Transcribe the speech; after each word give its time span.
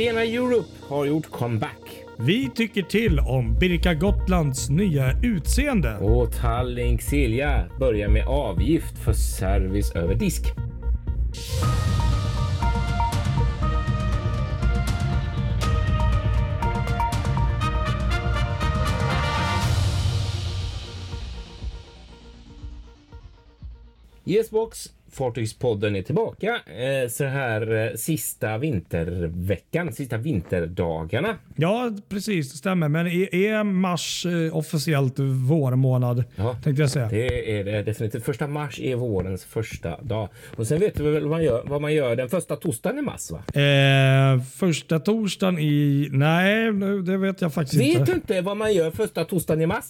Stena 0.00 0.24
Europe 0.24 0.68
har 0.88 1.04
gjort 1.04 1.30
comeback. 1.30 2.04
Vi 2.18 2.50
tycker 2.54 2.82
till 2.82 3.18
om 3.18 3.58
Birka 3.58 3.94
Gotlands 3.94 4.70
nya 4.70 5.20
utseende. 5.22 5.96
Och 5.96 6.32
Tallink 6.32 7.02
Silja 7.02 7.70
börjar 7.78 8.08
med 8.08 8.26
avgift 8.26 8.98
för 8.98 9.12
service 9.12 9.92
över 9.94 10.14
disk. 10.14 10.44
Yesbox 24.24 24.90
Fartygspodden 25.12 25.96
är 25.96 26.02
tillbaka 26.02 26.60
eh, 26.66 27.08
så 27.08 27.24
här 27.24 27.86
eh, 27.90 27.94
sista 27.96 28.58
vinterveckan, 28.58 29.92
sista 29.92 30.16
vinterdagarna. 30.16 31.36
Ja, 31.56 31.92
precis. 32.08 32.52
Det 32.52 32.58
stämmer. 32.58 32.88
Men 32.88 33.06
är, 33.06 33.34
är 33.34 33.64
mars 33.64 34.26
eh, 34.26 34.56
officiellt 34.56 35.18
vårmånad? 35.48 36.24
Ja, 36.36 36.56
tänkte 36.62 36.82
jag 36.82 36.90
säga. 36.90 37.08
Det 37.08 37.60
är 37.60 37.64
det 37.64 37.82
definitivt. 37.82 38.24
Första 38.24 38.46
mars 38.46 38.80
är 38.80 38.96
vårens 38.96 39.44
första 39.44 40.00
dag. 40.00 40.28
Och 40.56 40.66
sen 40.66 40.80
vet 40.80 40.96
du 40.96 41.02
väl 41.02 41.22
vad 41.22 41.30
man 41.30 41.44
gör, 41.44 41.62
vad 41.66 41.80
man 41.82 41.94
gör 41.94 42.16
den 42.16 42.28
första 42.28 42.56
torsdagen 42.56 42.98
i 42.98 43.02
mars? 43.02 43.30
Va? 43.30 43.60
Eh, 43.60 44.42
första 44.42 44.98
torsdagen 44.98 45.58
i... 45.58 46.08
Nej, 46.12 46.72
det 47.06 47.16
vet 47.16 47.40
jag 47.40 47.54
faktiskt 47.54 47.80
vet 47.80 47.86
inte. 47.88 47.98
Vet 47.98 48.06
du 48.06 48.12
inte 48.12 48.40
vad 48.40 48.56
man 48.56 48.74
gör 48.74 48.90
första 48.90 49.24
torsdagen 49.24 49.62
i 49.62 49.66
mars? 49.66 49.84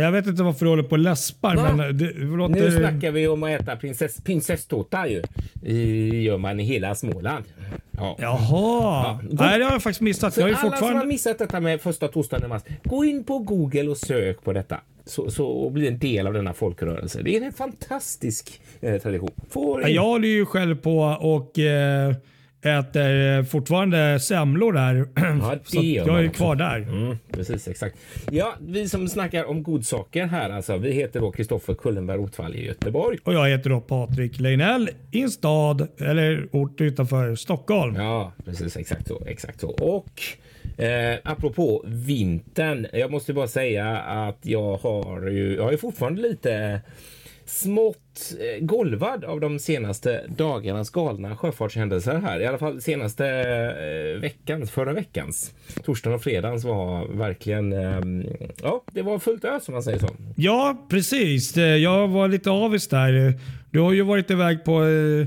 Jag 0.00 0.12
vet 0.12 0.26
inte 0.26 0.42
varför 0.42 0.64
du 0.64 0.70
håller 0.70 0.82
på 0.82 0.90
och 0.90 0.98
läspar. 0.98 1.56
Va? 1.56 1.72
Men 1.72 1.98
det, 1.98 2.12
låter... 2.12 2.54
Nu 2.54 2.70
snackar 2.70 3.10
vi 3.10 3.28
om 3.28 3.42
att 3.42 3.50
äta 3.50 3.76
prinsess, 3.76 4.20
prinsesstårta 4.20 5.08
ju. 5.08 5.22
I, 5.62 6.22
gör 6.22 6.38
man 6.38 6.60
i 6.60 6.64
hela 6.64 6.94
Småland. 6.94 7.44
Ja. 7.90 8.16
Jaha. 8.18 8.40
Ja, 8.50 9.20
Nej, 9.30 9.58
det 9.58 9.64
har 9.64 9.72
jag 9.72 9.82
faktiskt 9.82 10.00
missat. 10.00 10.34
Så 10.34 10.40
jag 10.40 10.48
alla 10.48 10.56
fortfarande... 10.56 10.88
som 10.88 10.96
har 10.96 11.06
missat 11.06 11.38
detta 11.38 11.60
med 11.60 11.80
första 11.80 12.08
torsdagen 12.08 12.44
i 12.44 12.48
mars, 12.48 12.62
gå 12.84 13.04
in 13.04 13.24
på 13.24 13.38
Google 13.38 13.88
och 13.88 13.96
sök 13.96 14.44
på 14.44 14.52
detta. 14.52 14.80
Så, 15.04 15.30
så, 15.30 15.46
och 15.46 15.72
bli 15.72 15.88
en 15.88 15.98
del 15.98 16.26
av 16.26 16.32
denna 16.32 16.52
folkrörelse. 16.52 17.22
Det 17.22 17.36
är 17.36 17.42
en 17.42 17.52
fantastisk 17.52 18.60
eh, 18.80 19.00
tradition. 19.02 19.30
Får 19.50 19.82
ja, 19.82 19.88
jag 19.88 20.02
håller 20.02 20.28
ju 20.28 20.46
själv 20.46 20.76
på 20.76 20.98
och 21.20 21.58
eh, 21.58 22.14
äter 22.62 23.42
fortfarande 23.42 24.20
semlor 24.20 24.72
där. 24.72 25.06
Ja, 25.40 25.58
så 25.64 25.80
jag 25.82 26.24
är 26.24 26.28
kvar 26.28 26.56
där. 26.56 26.76
Mm, 26.76 27.18
precis, 27.32 27.68
exakt. 27.68 27.96
Ja, 28.30 28.54
vi 28.60 28.88
som 28.88 29.08
snackar 29.08 29.44
om 29.44 29.62
godsaker 29.62 30.26
här 30.26 30.50
alltså. 30.50 30.76
Vi 30.76 30.92
heter 30.92 31.20
då 31.20 31.32
Kristoffer 31.32 31.74
Kullenberg 31.74 32.18
Rotvall 32.18 32.54
i 32.54 32.66
Göteborg. 32.66 33.18
Och 33.24 33.34
jag 33.34 33.48
heter 33.48 33.70
då 33.70 33.80
Patrik 33.80 34.40
Leinell 34.40 34.90
i 35.10 35.22
en 35.22 35.30
stad 35.30 35.88
eller 36.00 36.48
ort 36.52 36.80
utanför 36.80 37.34
Stockholm. 37.34 37.94
Ja, 37.94 38.32
precis 38.44 38.76
exakt 38.76 39.08
så. 39.08 39.22
Exakt 39.26 39.60
så. 39.60 39.68
Och 39.68 40.22
Eh, 40.78 41.18
apropå 41.24 41.84
vintern. 41.86 42.86
Jag 42.92 43.10
måste 43.10 43.32
bara 43.32 43.48
säga 43.48 43.96
att 43.98 44.38
jag 44.42 44.76
har 44.76 45.28
ju, 45.28 45.56
jag 45.56 45.72
är 45.72 45.76
fortfarande 45.76 46.22
lite 46.22 46.80
smått 47.46 48.34
eh, 48.40 48.64
golvad 48.64 49.24
av 49.24 49.40
de 49.40 49.58
senaste 49.58 50.24
dagarnas 50.36 50.90
galna 50.90 51.36
sjöfartshändelser 51.36 52.14
här. 52.14 52.40
I 52.40 52.46
alla 52.46 52.58
fall 52.58 52.80
senaste 52.80 53.26
eh, 53.26 54.20
veckans, 54.20 54.70
förra 54.70 54.92
veckans. 54.92 55.54
Torsdagen 55.84 56.14
och 56.14 56.22
fredagens 56.22 56.64
var 56.64 57.06
verkligen, 57.08 57.72
eh, 57.72 58.26
ja, 58.62 58.82
det 58.92 59.02
var 59.02 59.18
fullt 59.18 59.44
ös 59.44 59.64
som 59.64 59.74
man 59.74 59.82
säger 59.82 59.98
så. 59.98 60.08
Ja, 60.36 60.86
precis. 60.88 61.56
Eh, 61.56 61.64
jag 61.64 62.08
var 62.08 62.28
lite 62.28 62.50
avis 62.50 62.88
där. 62.88 63.34
Du 63.70 63.80
har 63.80 63.92
ju 63.92 64.02
varit 64.02 64.30
iväg 64.30 64.64
på 64.64 64.84
eh 64.84 65.26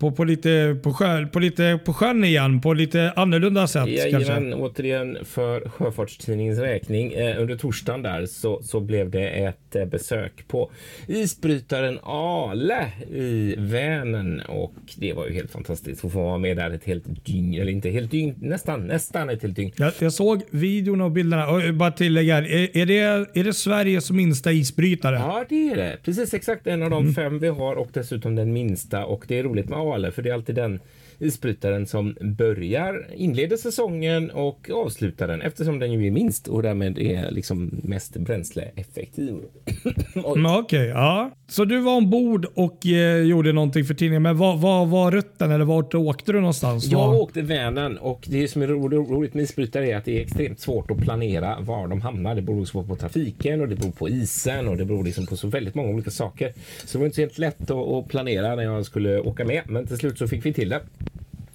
på, 0.00 0.10
på, 0.10 0.24
lite, 0.24 0.76
på, 0.82 0.92
sjö, 0.92 1.26
på 1.26 1.38
lite 1.38 1.80
på 1.84 1.94
sjön 1.94 2.24
igen 2.24 2.60
på 2.60 2.72
lite 2.72 3.12
annorlunda 3.16 3.66
sätt. 3.66 3.88
Jajamän, 3.88 4.54
återigen 4.54 5.18
för 5.24 5.68
Sjöfartstidningens 5.68 6.58
räkning. 6.58 7.12
Eh, 7.12 7.40
under 7.40 7.56
torsdagen 7.56 8.02
där 8.02 8.26
så, 8.26 8.62
så 8.62 8.80
blev 8.80 9.10
det 9.10 9.28
ett 9.28 9.76
eh, 9.76 9.84
besök 9.84 10.48
på 10.48 10.70
isbrytaren 11.06 11.98
Ale 12.02 12.86
i 13.10 13.54
Vänern 13.58 14.40
och 14.40 14.74
det 14.96 15.12
var 15.12 15.26
ju 15.26 15.34
helt 15.34 15.50
fantastiskt 15.50 16.04
att 16.04 16.12
få 16.12 16.18
vara 16.18 16.38
med 16.38 16.56
där 16.56 16.70
ett 16.70 16.84
helt 16.84 17.26
dygn, 17.26 17.54
eller 17.54 17.72
inte 17.72 17.90
helt 17.90 18.10
dygn, 18.10 18.34
nästan, 18.40 18.86
nästan 18.86 19.30
ett 19.30 19.42
helt 19.42 19.56
dygn. 19.56 19.72
Jag, 19.76 19.92
jag 19.98 20.12
såg 20.12 20.42
videon 20.50 21.00
och 21.00 21.10
bilderna 21.10 21.48
och 21.48 21.74
bara 21.74 21.90
tillägga, 21.90 22.38
är, 22.38 22.76
är, 22.76 22.86
det, 22.86 22.98
är 23.40 23.44
det 23.44 23.52
Sveriges 23.52 24.10
minsta 24.10 24.52
isbrytare? 24.52 25.16
Ja, 25.16 25.44
det 25.48 25.70
är 25.70 25.76
det. 25.76 25.98
Precis 26.04 26.34
exakt 26.34 26.66
en 26.66 26.82
av 26.82 26.90
de 26.90 27.02
mm. 27.02 27.14
fem 27.14 27.38
vi 27.38 27.48
har 27.48 27.76
och 27.76 27.88
dessutom 27.92 28.34
den 28.34 28.52
minsta 28.52 29.04
och 29.04 29.24
det 29.28 29.38
är 29.38 29.42
roligt 29.42 29.68
med 29.68 29.78
eller? 29.94 30.10
för 30.10 30.22
det 30.22 30.30
är 30.30 30.34
alltid 30.34 30.54
den 30.54 30.80
isbrytaren 31.20 31.86
som 31.86 32.16
börjar, 32.20 33.06
inleder 33.14 33.56
säsongen 33.56 34.30
och 34.30 34.70
avslutar 34.70 35.28
den 35.28 35.42
eftersom 35.42 35.78
den 35.78 35.92
ju 35.92 36.06
är 36.06 36.10
minst 36.10 36.48
och 36.48 36.62
därmed 36.62 36.98
är 36.98 37.30
liksom 37.30 37.80
mest 37.82 38.16
bränsleeffektiv. 38.16 39.34
Okej, 40.14 40.58
okay, 40.62 40.86
ja. 40.86 41.30
Så 41.48 41.64
du 41.64 41.80
var 41.80 41.96
ombord 41.96 42.46
och 42.54 42.86
eh, 42.86 43.22
gjorde 43.22 43.52
någonting 43.52 43.84
för 43.84 43.94
tidningen. 43.94 44.22
Men 44.22 44.36
vad, 44.36 44.60
var 44.88 45.10
rutten 45.10 45.50
eller 45.50 45.64
vart 45.64 45.94
åkte 45.94 46.32
du 46.32 46.40
någonstans? 46.40 46.86
Jag 46.86 47.06
var... 47.06 47.20
åkte 47.20 47.42
Vänern 47.42 47.96
och 47.96 48.26
det 48.28 48.48
som 48.48 48.62
är 48.62 48.66
roligt 48.66 49.34
med 49.34 49.42
isbrytare 49.42 49.86
är 49.86 49.96
att 49.96 50.04
det 50.04 50.18
är 50.18 50.22
extremt 50.22 50.60
svårt 50.60 50.90
att 50.90 50.98
planera 50.98 51.60
var 51.60 51.88
de 51.88 52.00
hamnar. 52.00 52.34
Det 52.34 52.42
beror 52.42 52.86
på 52.86 52.96
trafiken 52.96 53.60
och 53.60 53.68
det 53.68 53.76
beror 53.76 53.92
på 53.92 54.08
isen 54.08 54.68
och 54.68 54.76
det 54.76 54.84
beror 54.84 55.04
liksom 55.04 55.26
på 55.26 55.36
så 55.36 55.48
väldigt 55.48 55.74
många 55.74 55.88
olika 55.88 56.10
saker. 56.10 56.52
Så 56.84 56.92
det 56.92 56.98
var 56.98 57.06
inte 57.06 57.14
så 57.14 57.20
helt 57.20 57.38
lätt 57.38 57.70
att 57.70 58.08
planera 58.08 58.54
när 58.54 58.62
jag 58.62 58.86
skulle 58.86 59.20
åka 59.20 59.44
med, 59.44 59.62
men 59.66 59.86
till 59.86 59.96
slut 59.96 60.18
så 60.18 60.28
fick 60.28 60.46
vi 60.46 60.52
till 60.52 60.68
det. 60.68 60.80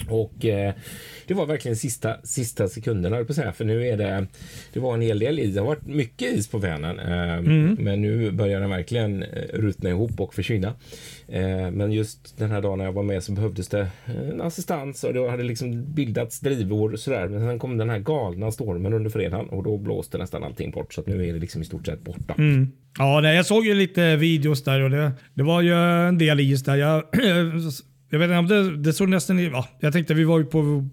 Och 0.10 0.46
eh, 0.46 0.74
det 1.28 1.34
var 1.34 1.46
verkligen 1.46 1.78
sista, 1.78 2.16
sista 2.24 2.68
sekunderna 2.68 3.24
på 3.24 3.34
säga, 3.34 3.52
för 3.52 3.66
nu 3.66 3.88
är 3.88 3.98
det. 3.98 4.28
Det 4.74 4.80
var 4.80 4.94
en 4.94 5.02
hel 5.02 5.20
del 5.20 5.40
is. 5.40 5.54
Det 5.54 5.60
har 5.60 5.68
varit 5.68 5.86
mycket 5.86 6.34
is 6.34 6.48
på 6.48 6.58
Vänern, 6.58 7.00
eh, 7.00 7.38
mm. 7.38 7.78
men 7.80 8.02
nu 8.02 8.32
börjar 8.32 8.60
den 8.60 8.70
verkligen 8.70 9.24
eh, 9.24 9.28
rutna 9.54 9.90
ihop 9.90 10.20
och 10.20 10.34
försvinna. 10.34 10.74
Eh, 11.28 11.72
men 11.72 11.92
just 11.92 12.38
den 12.38 12.52
här 12.52 12.62
dagen 12.62 12.78
när 12.78 12.86
jag 12.86 12.94
var 12.94 13.04
med 13.04 13.24
så 13.24 13.32
behövdes 13.32 13.68
det 13.68 13.88
en 14.06 14.42
assistans 14.42 15.04
och 15.04 15.14
det 15.14 15.30
hade 15.30 15.44
liksom 15.44 15.94
bildats 15.94 16.40
drivor 16.40 16.94
och 16.94 17.00
sådär. 17.00 17.28
Men 17.28 17.40
sen 17.40 17.60
kom 17.60 17.78
den 17.78 17.90
här 17.90 18.00
galna 18.00 18.52
stormen 18.52 18.94
under 18.94 19.10
fredagen 19.10 19.50
och 19.50 19.64
då 19.64 19.78
blåste 19.78 20.18
nästan 20.18 20.44
allting 20.44 20.72
bort 20.72 20.94
så 20.94 21.02
att 21.02 21.08
nu 21.08 21.28
är 21.28 21.34
det 21.34 21.40
liksom 21.40 21.62
i 21.62 21.66
stort 21.66 21.86
sett 21.86 22.04
borta. 22.04 22.36
Mm. 22.38 22.72
Ja, 22.98 23.20
nej, 23.22 23.36
jag 23.36 23.46
såg 23.46 23.66
ju 23.66 23.74
lite 23.74 24.16
videos 24.16 24.64
där 24.64 24.82
och 24.82 24.90
det, 24.90 25.12
det 25.34 25.44
var 25.44 25.62
ju 25.62 25.74
en 26.08 26.18
del 26.18 26.40
is 26.40 26.64
där. 26.64 26.76
Jag 26.76 27.04
Jag 28.10 28.20
vet 28.20 28.26
inte 28.26 28.38
om 28.38 28.48
det, 28.48 28.78
det 28.78 28.94
såg 28.94 29.10
nästan... 29.10 29.44
Ja, 29.44 29.68
jag 29.80 29.94
tänkte 29.94 30.14
vi 30.14 30.24
var 30.24 30.40
ju 30.40 30.46
på 30.46 30.90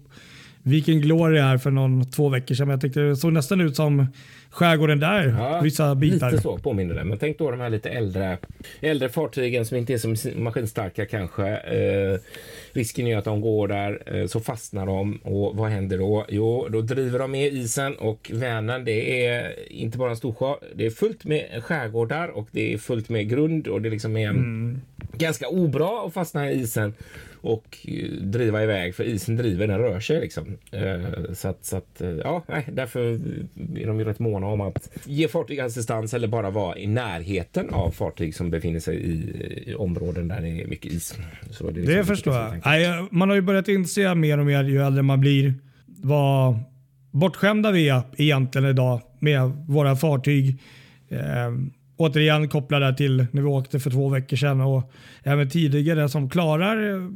Viking 0.63 1.01
Glory 1.01 1.39
här 1.39 1.57
för 1.57 1.71
någon, 1.71 2.11
två 2.11 2.29
veckor 2.29 2.55
sedan. 2.55 2.67
Men 2.67 2.73
jag 2.73 2.81
tänkte 2.81 2.99
det 2.99 3.15
såg 3.15 3.33
nästan 3.33 3.61
ut 3.61 3.75
som 3.75 4.07
skärgården 4.49 4.99
där. 4.99 5.35
Ja, 5.39 5.61
vissa 5.63 5.95
bitar. 5.95 6.31
Lite 6.31 6.43
så 6.43 6.57
påminner 6.57 6.95
det. 6.95 7.03
Men 7.03 7.17
tänk 7.17 7.37
då 7.37 7.51
de 7.51 7.59
här 7.59 7.69
lite 7.69 7.89
äldre, 7.89 8.37
äldre 8.81 9.09
fartygen 9.09 9.65
som 9.65 9.77
inte 9.77 9.93
är 9.93 9.97
så 9.97 10.29
maskinstarka 10.37 11.05
kanske. 11.05 11.47
Eh, 11.57 12.19
risken 12.73 13.07
är 13.07 13.17
att 13.17 13.25
de 13.25 13.41
går 13.41 13.67
där 13.67 14.01
eh, 14.05 14.27
så 14.27 14.39
fastnar 14.39 14.85
de 14.85 15.15
och 15.23 15.55
vad 15.55 15.69
händer 15.69 15.97
då? 15.97 16.25
Jo, 16.29 16.67
då 16.69 16.81
driver 16.81 17.19
de 17.19 17.31
med 17.31 17.53
isen 17.53 17.95
och 17.95 18.31
Vänern 18.33 18.85
det 18.85 19.25
är 19.25 19.71
inte 19.73 19.97
bara 19.97 20.09
en 20.09 20.17
stor 20.17 20.33
sjö. 20.33 20.53
Det 20.75 20.85
är 20.85 20.89
fullt 20.89 21.25
med 21.25 21.63
skärgårdar 21.63 22.27
och 22.27 22.47
det 22.51 22.73
är 22.73 22.77
fullt 22.77 23.09
med 23.09 23.29
grund 23.29 23.67
och 23.67 23.81
det 23.81 23.89
liksom 23.89 24.17
är 24.17 24.29
mm. 24.29 24.81
Ganska 25.13 25.47
obra 25.47 26.05
att 26.05 26.13
fastna 26.13 26.51
i 26.51 26.61
isen 26.61 26.93
och 27.43 27.77
eh, 27.87 28.11
driva 28.11 28.63
iväg 28.63 28.95
för 28.95 29.03
isen 29.03 29.35
driver, 29.35 29.67
den 29.67 29.77
rör 29.77 29.99
sig 29.99 30.19
liksom. 30.19 30.57
Eh, 30.71 31.33
så 31.33 31.47
att, 31.47 31.65
så 31.65 31.77
att 31.77 32.01
eh, 32.01 32.09
ja, 32.09 32.43
nej, 32.47 32.67
därför 32.71 32.99
är 33.79 33.87
de 33.87 33.99
ju 33.99 34.05
rätt 34.05 34.19
måna 34.19 34.47
om 34.47 34.61
att 34.61 34.89
ge 35.05 35.27
fartyg 35.27 35.59
assistans 35.59 36.13
eller 36.13 36.27
bara 36.27 36.49
vara 36.49 36.77
i 36.77 36.87
närheten 36.87 37.69
av 37.69 37.91
fartyg 37.91 38.35
som 38.35 38.49
befinner 38.49 38.79
sig 38.79 38.95
i, 38.95 39.11
i 39.71 39.75
områden 39.75 40.27
där 40.27 40.41
det 40.41 40.61
är 40.61 40.67
mycket 40.67 40.91
is. 40.91 41.17
Så 41.51 41.71
det, 41.71 41.71
liksom 41.71 41.95
det 41.95 42.05
förstår 42.05 42.35
jag. 42.35 42.61
Nej, 42.65 43.07
man 43.11 43.29
har 43.29 43.35
ju 43.35 43.41
börjat 43.41 43.67
inse 43.67 44.15
mer 44.15 44.37
och 44.37 44.45
mer 44.45 44.63
ju 44.63 44.81
äldre 44.81 45.03
man 45.03 45.19
blir 45.21 45.53
vad 45.85 46.59
bortskämda 47.11 47.71
vi 47.71 47.89
är 47.89 48.01
egentligen 48.17 48.67
idag 48.69 49.01
med 49.19 49.51
våra 49.67 49.95
fartyg. 49.95 50.59
Återigen 51.97 52.49
kopplade 52.49 52.97
till 52.97 53.25
när 53.31 53.41
vi 53.41 53.47
åkte 53.47 53.79
för 53.79 53.89
två 53.89 54.09
veckor 54.09 54.37
sedan 54.37 54.61
och 54.61 54.91
även 55.23 55.49
tidigare 55.49 56.09
som 56.09 56.29
klarar 56.29 56.93
eh, 56.93 57.09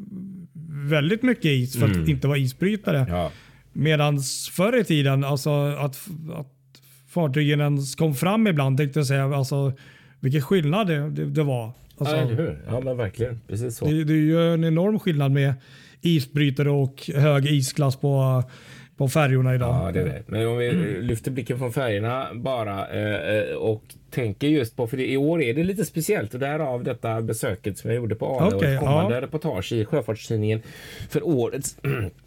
väldigt 0.89 1.23
mycket 1.23 1.45
is 1.45 1.79
för 1.79 1.85
mm. 1.85 2.03
att 2.03 2.09
inte 2.09 2.27
vara 2.27 2.37
isbrytare. 2.37 3.05
Ja. 3.09 3.31
Medan 3.73 4.19
förr 4.51 4.77
i 4.77 4.83
tiden, 4.83 5.23
alltså 5.23 5.49
att, 5.51 6.07
att 6.33 6.47
fartygen 7.07 7.61
ens 7.61 7.95
kom 7.95 8.15
fram 8.15 8.47
ibland 8.47 8.77
tänkte 8.77 8.99
jag 8.99 9.07
säga, 9.07 9.35
alltså 9.35 9.73
vilken 10.19 10.41
skillnad 10.41 10.87
det, 10.87 11.09
det, 11.09 11.25
det 11.25 11.43
var. 11.43 11.71
Alltså, 11.97 12.15
ja, 12.15 12.25
hur? 12.25 12.63
ja, 12.67 12.79
men 12.79 12.97
verkligen. 12.97 13.39
Precis 13.47 13.77
så. 13.77 13.85
Det, 13.85 14.03
det 14.03 14.13
är 14.13 14.17
ju 14.17 14.53
en 14.53 14.63
enorm 14.63 14.99
skillnad 14.99 15.31
med 15.31 15.53
isbrytare 16.01 16.69
och 16.69 17.09
hög 17.15 17.45
isklass 17.45 17.95
på 17.95 18.43
på 18.97 19.07
färjorna 19.09 19.55
idag. 19.55 19.87
Ja, 19.87 19.91
det 19.91 19.99
är 19.99 20.05
det. 20.05 20.23
Men 20.25 20.47
om 20.47 20.57
vi 20.57 20.71
lyfter 21.01 21.31
blicken 21.31 21.57
från 21.59 21.73
färjorna 21.73 22.27
bara 22.33 22.87
eh, 22.87 23.55
och 23.55 23.83
tänker 24.09 24.47
just 24.47 24.75
på, 24.75 24.87
för 24.87 24.97
det, 24.97 25.11
i 25.11 25.17
år 25.17 25.41
är 25.41 25.53
det 25.53 25.63
lite 25.63 25.85
speciellt 25.85 26.33
och 26.33 26.39
därav 26.39 26.83
detta 26.83 27.21
besöket 27.21 27.77
som 27.77 27.89
jag 27.89 27.97
gjorde 27.97 28.15
på 28.15 28.39
Ale 28.39 28.55
okay, 28.55 28.57
och 28.57 28.73
ett 28.73 28.79
kommande 28.79 29.15
ja. 29.15 29.21
reportage 29.21 29.71
i 29.71 29.85
Sjöfartstidningen 29.85 30.61
för 31.09 31.27
årets 31.27 31.77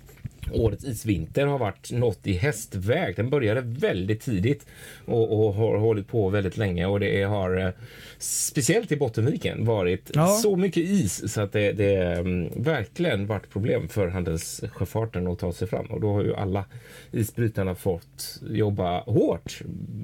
Årets 0.53 0.85
isvinter 0.85 1.47
har 1.47 1.59
varit 1.59 1.93
något 1.93 2.27
i 2.27 2.33
hästväg. 2.33 3.17
Den 3.17 3.31
började 3.31 3.61
väldigt 3.61 4.21
tidigt 4.21 4.67
och, 5.05 5.47
och 5.47 5.55
har 5.55 5.79
hållit 5.79 6.09
på 6.09 6.29
väldigt 6.29 6.57
länge 6.57 6.87
och 6.87 7.01
det 7.01 7.23
har 7.23 7.57
eh, 7.57 7.71
speciellt 8.19 8.93
i 8.93 8.97
Bottenviken 8.97 9.65
varit 9.65 10.11
ja. 10.15 10.27
så 10.27 10.57
mycket 10.57 10.83
is 10.83 11.33
så 11.33 11.41
att 11.41 11.53
det, 11.53 11.73
det 11.73 12.19
um, 12.19 12.49
verkligen 12.57 13.27
varit 13.27 13.51
problem 13.51 13.89
för 13.89 14.09
handelssjöfarten 14.09 15.27
att 15.27 15.39
ta 15.39 15.53
sig 15.53 15.69
fram 15.69 15.87
och 15.87 16.01
då 16.01 16.13
har 16.13 16.23
ju 16.25 16.35
alla 16.35 16.65
isbrytarna 17.13 17.75
fått 17.75 18.41
jobba 18.51 19.01
hårt. 19.01 19.61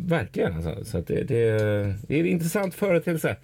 Verkligen 0.06 0.54
alltså. 0.54 0.84
Så 0.84 0.98
att 0.98 1.06
det, 1.06 1.22
det, 1.22 1.50
det 2.08 2.14
är 2.14 2.20
en 2.20 2.26
intressant 2.26 2.74
företeelse 2.74 3.36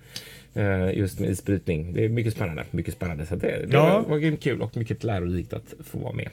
eh, 0.54 0.98
just 0.98 1.20
med 1.20 1.30
isbrytning. 1.30 1.92
Det 1.92 2.04
är 2.04 2.08
mycket 2.08 2.32
spännande. 2.32 2.64
Mycket 2.70 2.94
spännande. 2.94 3.26
Så 3.26 3.36
det, 3.36 3.66
det 3.66 3.76
ja. 3.76 4.04
var 4.08 4.18
grymt 4.18 4.42
kul 4.42 4.62
och 4.62 4.76
mycket 4.76 5.04
lärorikt 5.04 5.52
att 5.52 5.74
få 5.84 5.98
vara 5.98 6.12
med. 6.12 6.28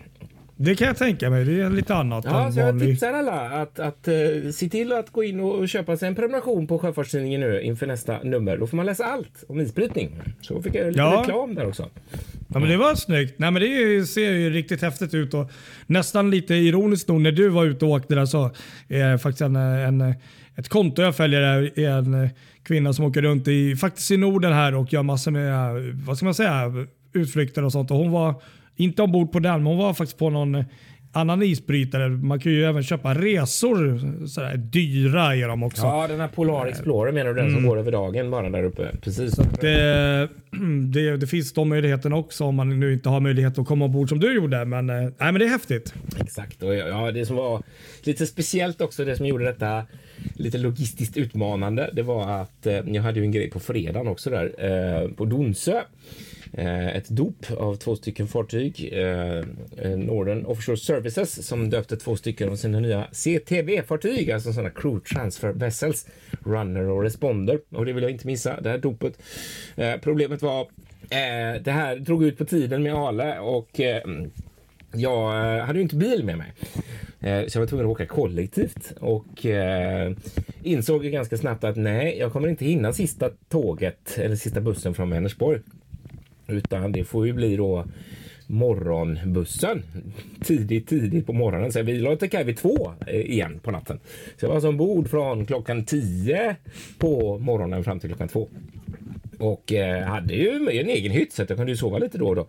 Det 0.61 0.75
kan 0.75 0.87
jag 0.87 0.97
tänka 0.97 1.29
mig. 1.29 1.45
Det 1.45 1.61
är 1.61 1.69
lite 1.69 1.95
annat 1.95 2.25
ja, 2.25 2.45
än 2.45 2.53
så 2.53 2.59
Jag 2.59 2.79
tipsar 2.79 3.13
alla 3.13 3.49
att, 3.49 3.79
att 3.79 4.07
uh, 4.07 4.51
se 4.51 4.69
till 4.69 4.91
att 4.91 5.09
gå 5.09 5.23
in 5.23 5.39
och 5.39 5.69
köpa 5.69 5.97
sig 5.97 6.07
en 6.07 6.15
prenumeration 6.15 6.67
på 6.67 6.79
Sjöfartstidningen 6.79 7.41
nu 7.41 7.61
inför 7.61 7.87
nästa 7.87 8.23
nummer. 8.23 8.57
Då 8.57 8.67
får 8.67 8.77
man 8.77 8.85
läsa 8.85 9.05
allt 9.05 9.43
om 9.47 9.59
isbrytning. 9.59 10.09
Så 10.41 10.61
fick 10.61 10.75
jag 10.75 10.87
lite 10.87 10.99
ja. 10.99 11.19
reklam 11.21 11.55
där 11.55 11.67
också. 11.67 11.89
Ja, 12.47 12.59
men 12.59 12.69
det 12.69 12.77
var 12.77 12.95
snyggt. 12.95 13.39
Nej, 13.39 13.51
men 13.51 13.61
det 13.61 14.05
ser 14.05 14.31
ju 14.31 14.49
riktigt 14.49 14.81
häftigt 14.81 15.13
ut 15.13 15.33
och 15.33 15.51
nästan 15.87 16.31
lite 16.31 16.55
ironiskt 16.55 17.07
nog 17.07 17.21
när 17.21 17.31
du 17.31 17.49
var 17.49 17.65
ute 17.65 17.85
och 17.85 17.91
åkte 17.91 18.15
där 18.15 18.25
så 18.25 18.51
är 18.87 19.17
faktiskt 19.17 19.41
en, 19.41 19.55
en, 19.55 20.13
ett 20.55 20.69
konto 20.69 21.01
jag 21.01 21.15
följer 21.15 21.41
är 21.41 21.87
en 21.87 22.29
kvinna 22.63 22.93
som 22.93 23.05
åker 23.05 23.21
runt 23.21 23.47
i, 23.47 23.75
faktiskt 23.75 24.11
i 24.11 24.17
Norden 24.17 24.53
här 24.53 24.75
och 24.75 24.93
gör 24.93 25.03
massor 25.03 25.31
med, 25.31 25.73
vad 26.05 26.17
ska 26.17 26.25
man 26.25 26.35
säga, 26.35 26.73
utflykter 27.13 27.63
och 27.63 27.71
sånt. 27.71 27.91
Och 27.91 27.97
hon 27.97 28.11
var 28.11 28.41
inte 28.79 29.01
ombord 29.01 29.31
på 29.31 29.39
den, 29.39 29.63
men 29.63 29.65
hon 29.65 29.77
var 29.77 29.93
faktiskt 29.93 30.17
på 30.17 30.29
någon 30.29 30.63
annan 31.11 31.43
isbrytare. 31.43 32.09
Man 32.09 32.39
kan 32.39 32.51
ju 32.51 32.65
även 32.65 32.83
köpa 32.83 33.13
resor. 33.13 33.99
Sådär, 34.27 34.57
dyra 34.57 35.35
är 35.35 35.47
de 35.47 35.63
också. 35.63 35.81
Ja, 35.81 36.07
den 36.07 36.19
här 36.19 36.27
Polar 36.27 36.65
Explorer 36.65 37.11
menar 37.11 37.29
du? 37.29 37.35
Den 37.35 37.47
mm. 37.47 37.55
som 37.55 37.69
går 37.69 37.77
över 37.77 37.91
dagen 37.91 38.31
bara 38.31 38.49
där 38.49 38.63
uppe? 38.63 38.91
Precis. 39.01 39.33
Det, 39.61 40.29
det, 40.93 41.17
det, 41.17 41.27
finns 41.27 41.53
de 41.53 41.69
möjligheterna 41.69 42.15
också 42.15 42.43
om 42.43 42.55
man 42.55 42.79
nu 42.79 42.93
inte 42.93 43.09
har 43.09 43.19
möjlighet 43.19 43.59
att 43.59 43.67
komma 43.67 43.85
ombord 43.85 44.09
som 44.09 44.19
du 44.19 44.35
gjorde. 44.35 44.65
Men, 44.65 44.89
eh, 44.89 44.95
nej, 44.95 45.11
men 45.17 45.33
det 45.33 45.45
är 45.45 45.49
häftigt. 45.49 45.93
Exakt. 46.19 46.63
Och 46.63 46.75
ja, 46.75 47.11
det 47.11 47.25
som 47.25 47.35
var 47.35 47.63
lite 48.03 48.27
speciellt 48.27 48.81
också, 48.81 49.05
det 49.05 49.15
som 49.15 49.25
gjorde 49.25 49.45
detta 49.45 49.83
lite 50.35 50.57
logistiskt 50.57 51.17
utmanande, 51.17 51.89
det 51.93 52.01
var 52.01 52.41
att 52.41 52.65
eh, 52.65 52.73
jag 52.73 53.03
hade 53.03 53.19
ju 53.19 53.25
en 53.25 53.31
grej 53.31 53.49
på 53.49 53.59
fredagen 53.59 54.07
också 54.07 54.29
där 54.29 54.53
eh, 54.57 55.09
på 55.09 55.25
Donsö. 55.25 55.81
Eh, 56.53 56.95
ett 56.95 57.09
dop 57.09 57.45
av 57.57 57.75
två 57.75 57.95
stycken 57.95 58.27
fartyg. 58.27 58.89
Eh, 58.93 59.37
eh, 59.77 59.97
Northern 59.97 60.45
Offshore 60.45 60.77
Services 60.77 61.47
som 61.47 61.69
döpte 61.69 61.97
två 61.97 62.15
stycken 62.15 62.49
av 62.49 62.55
sina 62.55 62.79
nya 62.79 63.07
CTV-fartyg, 63.11 64.31
alltså 64.31 64.53
sådana 64.53 64.69
crew 64.69 64.99
transfer 65.15 65.53
vessels, 65.53 66.07
runner 66.45 66.89
och 66.89 67.03
responder. 67.03 67.59
Och 67.69 67.85
det 67.85 67.93
vill 67.93 68.03
jag 68.03 68.11
inte 68.11 68.27
missa, 68.27 68.61
det 68.61 68.69
här 68.69 68.77
dopet. 68.77 69.19
Eh, 69.75 69.93
problemet 70.01 70.41
var 70.41 70.67
det 71.63 71.71
här 71.71 71.95
drog 71.95 72.23
ut 72.23 72.37
på 72.37 72.45
tiden 72.45 72.83
med 72.83 72.93
Ale 72.93 73.39
och 73.39 73.79
jag 74.93 75.31
hade 75.61 75.79
ju 75.79 75.83
inte 75.83 75.95
bil 75.95 76.23
med 76.23 76.37
mig. 76.37 76.53
Så 77.49 77.57
jag 77.57 77.61
var 77.61 77.67
tvungen 77.67 77.85
att 77.85 77.91
åka 77.91 78.05
kollektivt 78.05 78.93
och 78.99 79.45
insåg 80.63 81.03
ganska 81.03 81.37
snabbt 81.37 81.63
att 81.63 81.77
nej, 81.77 82.17
jag 82.19 82.31
kommer 82.31 82.47
inte 82.47 82.65
hinna 82.65 82.93
sista 82.93 83.29
tåget 83.49 84.17
eller 84.17 84.35
sista 84.35 84.61
bussen 84.61 84.93
från 84.93 85.09
Vänersborg. 85.09 85.59
Utan 86.49 86.91
det 86.91 87.03
får 87.03 87.27
ju 87.27 87.33
bli 87.33 87.55
då 87.55 87.85
morgonbussen 88.47 89.83
tidigt, 90.43 90.87
tidigt 90.87 91.25
på 91.25 91.33
morgonen. 91.33 91.71
Så 91.71 91.81
vi 91.81 91.97
la 91.97 92.15
till 92.15 92.29
kaj 92.29 92.43
vid 92.43 92.57
två 92.57 92.93
eh, 93.07 93.21
igen 93.21 93.59
på 93.63 93.71
natten. 93.71 93.99
Så 94.37 94.45
jag 94.45 94.47
var 94.47 94.55
alltså 94.55 94.69
ombord 94.69 95.09
från 95.09 95.45
klockan 95.45 95.85
tio 95.85 96.55
på 96.97 97.37
morgonen 97.39 97.83
fram 97.83 97.99
till 97.99 98.09
klockan 98.09 98.27
två. 98.27 98.47
Och 99.39 99.73
eh, 99.73 100.03
hade 100.03 100.33
ju 100.33 100.49
en 100.79 100.89
egen 100.89 101.11
hytt 101.11 101.33
så 101.33 101.41
jag 101.41 101.57
kunde 101.57 101.71
ju 101.71 101.77
sova 101.77 101.97
lite 101.97 102.17
då 102.17 102.27
och 102.27 102.35
då. 102.35 102.47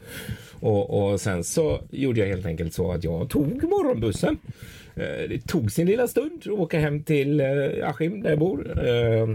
Och, 0.61 1.13
och 1.13 1.21
sen 1.21 1.45
så 1.45 1.81
gjorde 1.91 2.21
jag 2.21 2.27
helt 2.27 2.47
enkelt 2.47 2.75
så 2.75 2.93
att 2.93 3.05
jag 3.05 3.31
tog 3.31 3.63
morgonbussen. 3.63 4.39
Eh, 4.95 5.29
det 5.29 5.47
tog 5.47 5.73
sin 5.73 5.87
lilla 5.87 6.09
stund 6.09 6.43
att 6.43 6.49
åka 6.49 6.81
hem 6.81 7.03
till 7.03 7.41
eh, 7.41 7.89
Askim 7.89 8.23
där 8.23 8.31
jag 8.31 8.39
bor. 8.39 8.89
Eh, 8.89 9.29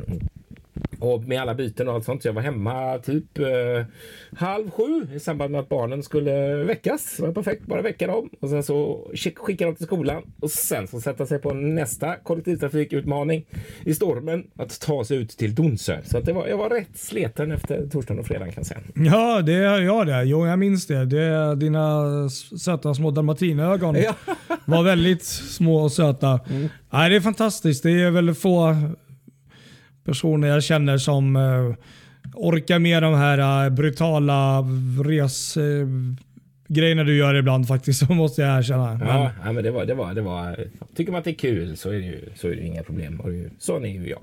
och 0.99 1.23
med 1.23 1.41
alla 1.41 1.55
byten 1.55 1.87
och 1.87 1.93
allt 1.93 2.05
sånt. 2.05 2.21
Så 2.21 2.27
jag 2.27 2.33
var 2.33 2.41
hemma 2.41 2.97
typ 2.97 3.39
eh, 3.39 3.45
halv 4.37 4.71
sju 4.71 5.07
i 5.15 5.19
samband 5.19 5.51
med 5.51 5.61
att 5.61 5.69
barnen 5.69 6.03
skulle 6.03 6.63
väckas. 6.63 7.17
Det 7.17 7.23
var 7.23 7.31
perfekt, 7.31 7.65
bara 7.65 7.81
väcka 7.81 8.07
dem 8.07 8.29
och 8.39 8.49
sen 8.49 8.63
så 8.63 9.07
skicka 9.35 9.65
dem 9.65 9.75
till 9.75 9.85
skolan 9.85 10.23
och 10.39 10.51
sen 10.51 10.87
så 10.87 11.01
sätta 11.01 11.25
sig 11.25 11.39
på 11.39 11.53
nästa 11.53 12.15
kollektivtrafikutmaning 12.15 13.45
i 13.83 13.93
stormen 13.93 14.43
att 14.55 14.79
ta 14.79 15.05
sig 15.05 15.17
ut 15.17 15.29
till 15.29 15.55
Donsö. 15.55 15.97
Så 16.03 16.17
att 16.17 16.25
det 16.25 16.33
var, 16.33 16.47
jag 16.47 16.57
var 16.57 16.69
rätt 16.69 16.97
sleten 16.97 17.51
efter 17.51 17.87
torsdagen 17.87 18.19
och 18.19 18.27
fredagen 18.27 18.53
kan 18.53 18.61
jag 18.61 18.67
säga. 18.67 18.79
Ja, 18.95 19.41
det 19.41 19.53
är 19.53 19.81
jag 19.81 20.07
det. 20.07 20.23
Jo, 20.23 20.47
jag 20.47 20.59
minns 20.59 20.87
det. 20.87 21.05
det 21.05 21.55
dina 21.55 22.29
söta 22.59 22.93
små 22.93 23.11
dalmatinögon 23.11 23.95
ja. 23.95 24.15
var 24.65 24.83
väldigt 24.83 25.23
små 25.25 25.83
och 25.83 25.91
söta. 25.91 26.39
Mm. 26.49 26.69
Nej, 26.89 27.09
det 27.09 27.15
är 27.15 27.21
fantastiskt. 27.21 27.83
Det 27.83 28.01
är 28.01 28.11
väl 28.11 28.33
få 28.33 28.75
personer 30.05 30.47
jag 30.47 30.63
känner 30.63 30.97
som 30.97 31.35
uh, 31.35 31.75
orkar 32.33 32.79
med 32.79 33.03
de 33.03 33.13
här 33.13 33.65
uh, 33.65 33.73
brutala 33.73 34.61
resgrejerna 35.05 37.01
uh, 37.01 37.07
du 37.07 37.17
gör 37.17 37.35
ibland 37.35 37.67
faktiskt, 37.67 37.99
så 38.07 38.13
måste 38.13 38.41
jag 38.41 38.57
erkänna. 38.57 38.99
Ja, 39.01 39.31
ja, 39.45 39.51
men 39.51 39.63
det 39.63 39.71
var, 39.71 39.85
det 39.85 39.93
var, 39.93 40.13
det 40.13 40.21
var, 40.21 40.65
tycker 40.95 41.11
man 41.11 41.19
att 41.19 41.25
det 41.25 41.31
är 41.31 41.35
kul 41.35 41.77
så 41.77 41.89
är 41.89 41.93
det 41.93 42.05
ju, 42.05 42.29
så 42.35 42.47
är 42.47 42.55
det 42.55 42.61
inga 42.61 42.83
problem. 42.83 43.21
Sån 43.59 43.85
är 43.85 43.89
ju 43.89 44.09
jag. 44.09 44.21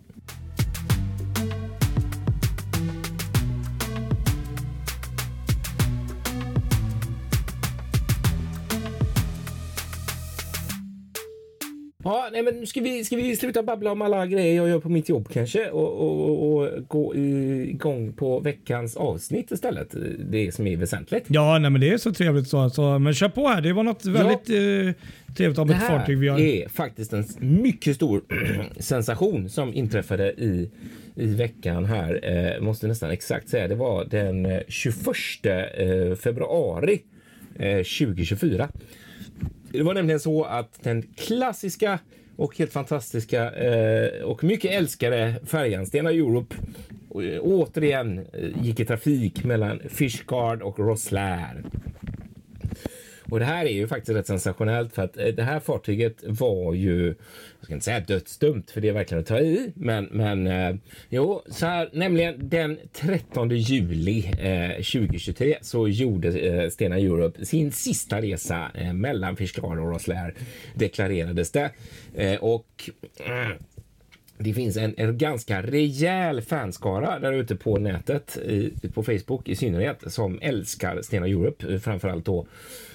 Ja, 12.04 12.28
nej, 12.32 12.42
men 12.42 12.66
ska 12.66 12.80
vi, 12.80 13.04
ska 13.04 13.16
vi 13.16 13.36
sluta 13.36 13.62
babbla 13.62 13.92
om 13.92 14.02
alla 14.02 14.26
grejer 14.26 14.56
jag 14.56 14.68
gör 14.68 14.80
på 14.80 14.88
mitt 14.88 15.08
jobb 15.08 15.28
kanske 15.32 15.70
och, 15.70 15.92
och, 15.92 16.52
och 16.52 16.88
gå 16.88 17.14
igång 17.16 18.12
på 18.12 18.40
veckans 18.40 18.96
avsnitt 18.96 19.50
istället? 19.50 19.94
Det 20.30 20.54
som 20.54 20.66
är 20.66 20.76
väsentligt. 20.76 21.24
Ja, 21.28 21.58
nej, 21.58 21.70
men 21.70 21.80
det 21.80 21.90
är 21.90 21.98
så 21.98 22.12
trevligt 22.12 22.48
så. 22.48 22.70
så 22.70 22.98
men 22.98 23.14
kör 23.14 23.28
på 23.28 23.48
här. 23.48 23.60
Det 23.60 23.72
var 23.72 23.82
något 23.82 24.04
väldigt 24.04 24.48
ja, 24.48 24.56
eh, 24.56 24.94
trevligt 25.36 25.58
om 25.58 25.70
ett 25.70 25.86
fartyg 25.86 26.18
vi 26.18 26.28
har. 26.28 26.38
Det 26.38 26.64
är 26.64 26.68
faktiskt 26.68 27.12
en 27.12 27.24
mycket 27.38 27.96
stor 27.96 28.22
sensation 28.78 29.48
som 29.48 29.74
inträffade 29.74 30.32
i 30.32 30.70
i 31.14 31.34
veckan 31.34 31.84
här. 31.84 32.20
Eh, 32.22 32.60
måste 32.60 32.86
nästan 32.86 33.10
exakt 33.10 33.48
säga. 33.48 33.68
Det 33.68 33.74
var 33.74 34.04
den 34.04 34.60
21 34.68 35.06
eh, 35.42 36.16
februari 36.16 37.02
eh, 37.58 37.76
2024. 37.76 38.68
Det 39.72 39.82
var 39.82 39.94
nämligen 39.94 40.20
så 40.20 40.44
att 40.44 40.82
den 40.82 41.02
klassiska 41.02 41.98
och 42.36 42.58
helt 42.58 42.72
fantastiska 42.72 43.50
eh, 43.50 44.22
och 44.22 44.44
mycket 44.44 44.70
älskade 44.70 45.34
färjan 45.46 45.86
Stena 45.86 46.10
Europe 46.10 46.56
eh, 47.14 47.40
återigen 47.40 48.18
eh, 48.18 48.64
gick 48.64 48.80
i 48.80 48.84
trafik 48.84 49.44
mellan 49.44 49.80
Fishguard 49.88 50.62
och 50.62 50.78
Rosslare. 50.78 51.62
Och 53.32 53.38
det 53.38 53.44
här 53.44 53.64
är 53.64 53.72
ju 53.72 53.88
faktiskt 53.88 54.16
rätt 54.18 54.26
sensationellt 54.26 54.94
för 54.94 55.02
att 55.02 55.16
eh, 55.16 55.26
det 55.26 55.42
här 55.42 55.60
fartyget 55.60 56.24
var 56.26 56.74
ju, 56.74 57.06
jag 57.06 57.64
ska 57.64 57.72
inte 57.72 57.84
säga 57.84 58.00
dödsdumt 58.00 58.70
för 58.70 58.80
det 58.80 58.88
är 58.88 58.92
verkligen 58.92 59.20
att 59.20 59.26
ta 59.26 59.38
i, 59.38 59.72
men, 59.74 60.04
men 60.04 60.46
eh, 60.46 60.74
jo, 61.08 61.42
så 61.46 61.66
här, 61.66 61.90
nämligen 61.92 62.48
den 62.48 62.78
13 62.92 63.50
juli 63.50 64.26
eh, 64.38 64.74
2023 64.74 65.58
så 65.60 65.88
gjorde 65.88 66.28
eh, 66.28 66.70
Stena 66.70 66.98
Europe 66.98 67.44
sin 67.44 67.72
sista 67.72 68.22
resa 68.22 68.70
eh, 68.74 68.92
mellan 68.92 69.36
Fiskar 69.36 69.80
och 69.80 69.92
Rosslare 69.92 70.32
deklarerades 70.74 71.50
det. 71.50 71.70
Eh, 72.14 72.36
och 72.36 72.90
mm, 73.26 73.52
det 74.38 74.54
finns 74.54 74.76
en, 74.76 74.94
en, 74.96 75.18
ganska 75.18 75.62
rejäl 75.62 76.42
fanskara 76.42 77.18
där 77.18 77.32
ute 77.32 77.56
på 77.56 77.78
nätet, 77.78 78.36
i, 78.36 78.72
på 78.94 79.02
Facebook 79.02 79.48
i 79.48 79.56
synnerhet, 79.56 80.02
som 80.06 80.38
älskar 80.42 81.02
Stena 81.02 81.26
Europe, 81.26 81.72
eh, 81.72 81.78
framförallt 81.78 82.24
då 82.24 82.46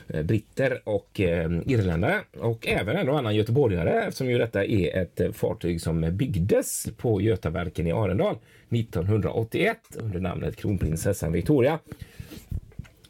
Eh, 0.10 0.24
britter 0.24 0.82
och 0.84 1.20
eh, 1.20 1.52
irländare 1.66 2.22
och 2.40 2.68
även 2.68 2.96
en 2.96 3.10
och 3.10 3.18
annan 3.18 3.36
göteborgare 3.36 4.04
eftersom 4.04 4.30
ju 4.30 4.38
detta 4.38 4.66
är 4.66 4.98
ett 4.98 5.20
eh, 5.20 5.32
fartyg 5.32 5.82
som 5.82 6.18
byggdes 6.18 6.88
på 6.98 7.22
Götaverken 7.22 7.88
i 7.88 7.92
Arendal 7.92 8.36
1981 8.70 9.78
under 10.00 10.20
namnet 10.20 10.56
Kronprinsessan 10.56 11.32
Victoria. 11.32 11.80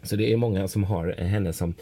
Så 0.04 0.16
det 0.16 0.32
är 0.32 0.38
många 0.38 0.68
som 0.68 0.84
har 0.84 1.16
henne 1.18 1.54
som 1.54 1.74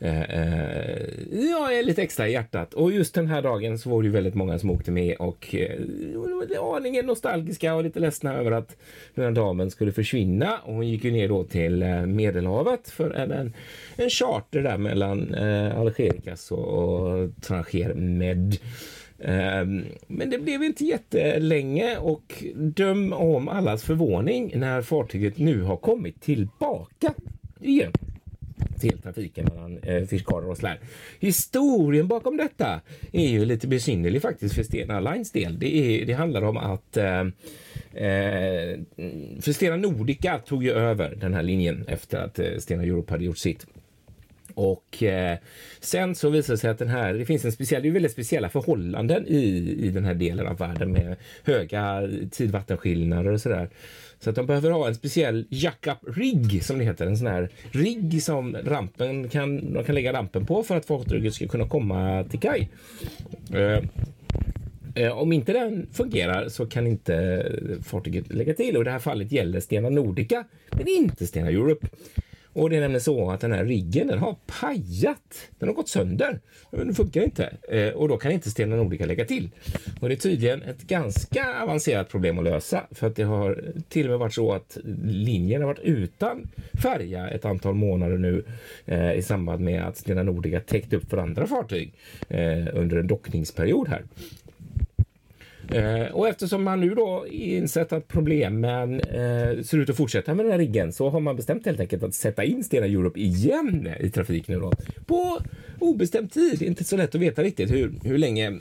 eh, 0.00 0.22
eh, 0.22 1.08
ja, 1.30 1.72
är 1.72 1.82
lite 1.82 2.02
extra 2.02 2.28
i 2.28 2.32
hjärtat. 2.32 2.74
Och 2.74 2.92
just 2.92 3.14
den 3.14 3.26
här 3.26 3.42
dagen 3.42 3.78
så 3.78 3.90
var 3.90 4.02
det 4.02 4.06
ju 4.06 4.12
väldigt 4.12 4.34
många 4.34 4.58
som 4.58 4.70
åkte 4.70 4.90
med 4.90 5.16
och 5.16 5.54
eh, 5.54 5.80
var 6.14 6.76
aningen 6.76 7.06
nostalgiska 7.06 7.74
och 7.74 7.84
lite 7.84 8.00
ledsna 8.00 8.34
över 8.34 8.50
att 8.50 8.76
den 9.14 9.24
här 9.24 9.32
damen 9.32 9.70
skulle 9.70 9.92
försvinna. 9.92 10.58
Och 10.64 10.74
hon 10.74 10.88
gick 10.88 11.04
ju 11.04 11.10
ner 11.10 11.28
då 11.28 11.44
till 11.44 11.82
eh, 11.82 12.06
Medelhavet 12.06 12.90
för 12.90 13.10
en, 13.10 13.30
en, 13.32 13.54
en 13.96 14.10
charter 14.10 14.62
där 14.62 14.78
mellan 14.78 15.34
eh, 15.34 15.78
Algerikas 15.78 16.52
och, 16.52 16.68
och 16.68 17.30
Tranger 17.42 17.94
Med. 17.94 18.56
Ehm, 19.18 19.84
men 20.06 20.30
det 20.30 20.38
blev 20.38 20.62
inte 20.62 20.84
jättelänge 20.84 21.96
och 21.96 22.44
döm 22.54 23.12
om 23.12 23.48
allas 23.48 23.82
förvåning 23.84 24.52
när 24.54 24.82
fartyget 24.82 25.38
nu 25.38 25.62
har 25.62 25.76
kommit 25.76 26.20
tillbaka 26.20 27.14
igen 27.60 27.92
till 28.80 28.98
trafiken 28.98 29.44
mellan 29.44 29.78
eh, 29.78 30.04
Fiskaren 30.04 30.50
och 30.50 30.56
Slär. 30.56 30.80
Historien 31.20 32.08
bakom 32.08 32.36
detta 32.36 32.80
är 33.12 33.28
ju 33.28 33.44
lite 33.44 33.66
besynnerlig 33.66 34.22
faktiskt 34.22 34.54
för 34.54 34.62
Stena 34.62 35.00
Lines 35.00 35.32
del. 35.32 35.58
Det, 35.58 35.76
är, 35.76 36.06
det 36.06 36.12
handlar 36.12 36.42
om 36.42 36.56
att 36.56 36.96
eh, 36.96 37.20
eh, 37.94 38.78
för 39.40 39.52
Stena 39.52 39.76
Nordica 39.76 40.38
tog 40.38 40.64
ju 40.64 40.72
över 40.72 41.14
den 41.20 41.34
här 41.34 41.42
linjen 41.42 41.84
efter 41.88 42.18
att 42.18 42.38
eh, 42.38 42.58
Stena 42.58 42.82
Europe 42.82 43.12
hade 43.12 43.24
gjort 43.24 43.38
sitt. 43.38 43.66
Och 44.54 45.02
eh, 45.02 45.38
sen 45.80 46.14
så 46.14 46.30
visar 46.30 46.54
det 46.54 46.58
sig 46.58 46.70
att 46.70 46.78
den 46.78 46.88
här, 46.88 47.14
det 47.14 47.24
finns 47.24 47.44
en 47.44 47.52
speciell, 47.52 47.82
det 47.82 47.88
är 47.88 47.92
väldigt 47.92 48.12
speciella 48.12 48.48
förhållanden 48.48 49.26
i, 49.26 49.76
i 49.78 49.88
den 49.88 50.04
här 50.04 50.14
delen 50.14 50.46
av 50.46 50.58
världen 50.58 50.92
med 50.92 51.16
höga 51.44 52.08
tidvattenskillnader 52.30 53.32
och 53.32 53.40
sådär. 53.40 53.68
Så 54.20 54.30
att 54.30 54.36
de 54.36 54.46
behöver 54.46 54.70
ha 54.70 54.88
en 54.88 54.94
speciell 54.94 55.46
jack-up 55.50 55.98
rigg 56.16 56.64
som 56.64 56.78
det 56.78 56.84
heter, 56.84 57.06
en 57.06 57.16
sån 57.16 57.26
här 57.26 57.50
rigg 57.70 58.22
som 58.22 58.56
rampen 58.64 59.28
kan, 59.28 59.72
de 59.72 59.84
kan 59.84 59.94
lägga 59.94 60.12
rampen 60.12 60.46
på 60.46 60.62
för 60.62 60.76
att 60.76 60.86
fartyget 60.86 61.34
ska 61.34 61.46
kunna 61.46 61.68
komma 61.68 62.24
till 62.24 62.40
kaj. 62.40 62.68
Eh, 63.54 63.82
eh, 64.94 65.18
om 65.18 65.32
inte 65.32 65.52
den 65.52 65.86
fungerar 65.92 66.48
så 66.48 66.66
kan 66.66 66.86
inte 66.86 67.46
fartyget 67.84 68.32
lägga 68.32 68.54
till 68.54 68.76
och 68.76 68.82
i 68.82 68.84
det 68.84 68.90
här 68.90 68.98
fallet 68.98 69.32
gäller 69.32 69.60
Stena 69.60 69.88
Nordica 69.88 70.44
men 70.70 70.88
inte 70.88 71.26
Stena 71.26 71.48
Europe. 71.48 71.88
Och 72.58 72.70
det 72.70 72.76
är 72.76 72.80
nämligen 72.80 73.00
så 73.00 73.30
att 73.30 73.40
den 73.40 73.52
här 73.52 73.64
riggen 73.64 74.06
den 74.06 74.18
har 74.18 74.36
pajat. 74.46 75.48
Den 75.58 75.68
har 75.68 75.74
gått 75.74 75.88
sönder. 75.88 76.40
Den 76.70 76.94
funkar 76.94 77.22
inte 77.22 77.56
eh, 77.68 77.88
och 77.88 78.08
då 78.08 78.16
kan 78.16 78.32
inte 78.32 78.50
Stena 78.50 78.76
Nordica 78.76 79.06
lägga 79.06 79.24
till. 79.24 79.50
Och 80.00 80.08
det 80.08 80.14
är 80.14 80.16
tydligen 80.16 80.62
ett 80.62 80.82
ganska 80.82 81.62
avancerat 81.62 82.08
problem 82.08 82.38
att 82.38 82.44
lösa 82.44 82.86
för 82.90 83.06
att 83.06 83.16
det 83.16 83.22
har 83.22 83.64
till 83.88 84.06
och 84.06 84.10
med 84.10 84.18
varit 84.18 84.34
så 84.34 84.52
att 84.52 84.78
linjen 85.04 85.62
har 85.62 85.68
varit 85.68 85.82
utan 85.82 86.48
färja 86.82 87.28
ett 87.28 87.44
antal 87.44 87.74
månader 87.74 88.18
nu 88.18 88.44
eh, 88.86 89.12
i 89.12 89.22
samband 89.22 89.60
med 89.60 89.82
att 89.82 89.96
Stena 89.96 90.22
Nordica 90.22 90.60
täckt 90.60 90.92
upp 90.92 91.10
för 91.10 91.18
andra 91.18 91.46
fartyg 91.46 91.92
eh, 92.28 92.66
under 92.72 92.96
en 92.96 93.06
dockningsperiod 93.06 93.88
här. 93.88 94.04
Eh, 95.70 96.06
och 96.12 96.28
eftersom 96.28 96.64
man 96.64 96.80
nu 96.80 96.94
då 96.94 97.26
insett 97.30 97.92
att 97.92 98.08
problemen 98.08 99.00
eh, 99.00 99.62
ser 99.62 99.78
ut 99.78 99.90
att 99.90 99.96
fortsätta 99.96 100.34
med 100.34 100.44
den 100.44 100.52
här 100.52 100.58
riggen 100.58 100.92
så 100.92 101.10
har 101.10 101.20
man 101.20 101.36
bestämt 101.36 101.66
helt 101.66 101.80
enkelt 101.80 102.02
att 102.02 102.14
sätta 102.14 102.44
in 102.44 102.64
Stena 102.64 102.86
Europe 102.86 103.20
igen 103.20 103.88
i 104.00 104.10
trafik 104.10 104.48
nu 104.48 104.60
då 104.60 104.72
på 105.06 105.38
obestämd 105.78 106.32
tid. 106.32 106.62
Inte 106.62 106.84
så 106.84 106.96
lätt 106.96 107.14
att 107.14 107.20
veta 107.20 107.42
riktigt 107.42 107.70
hur, 107.70 107.92
hur 108.04 108.18
länge 108.18 108.60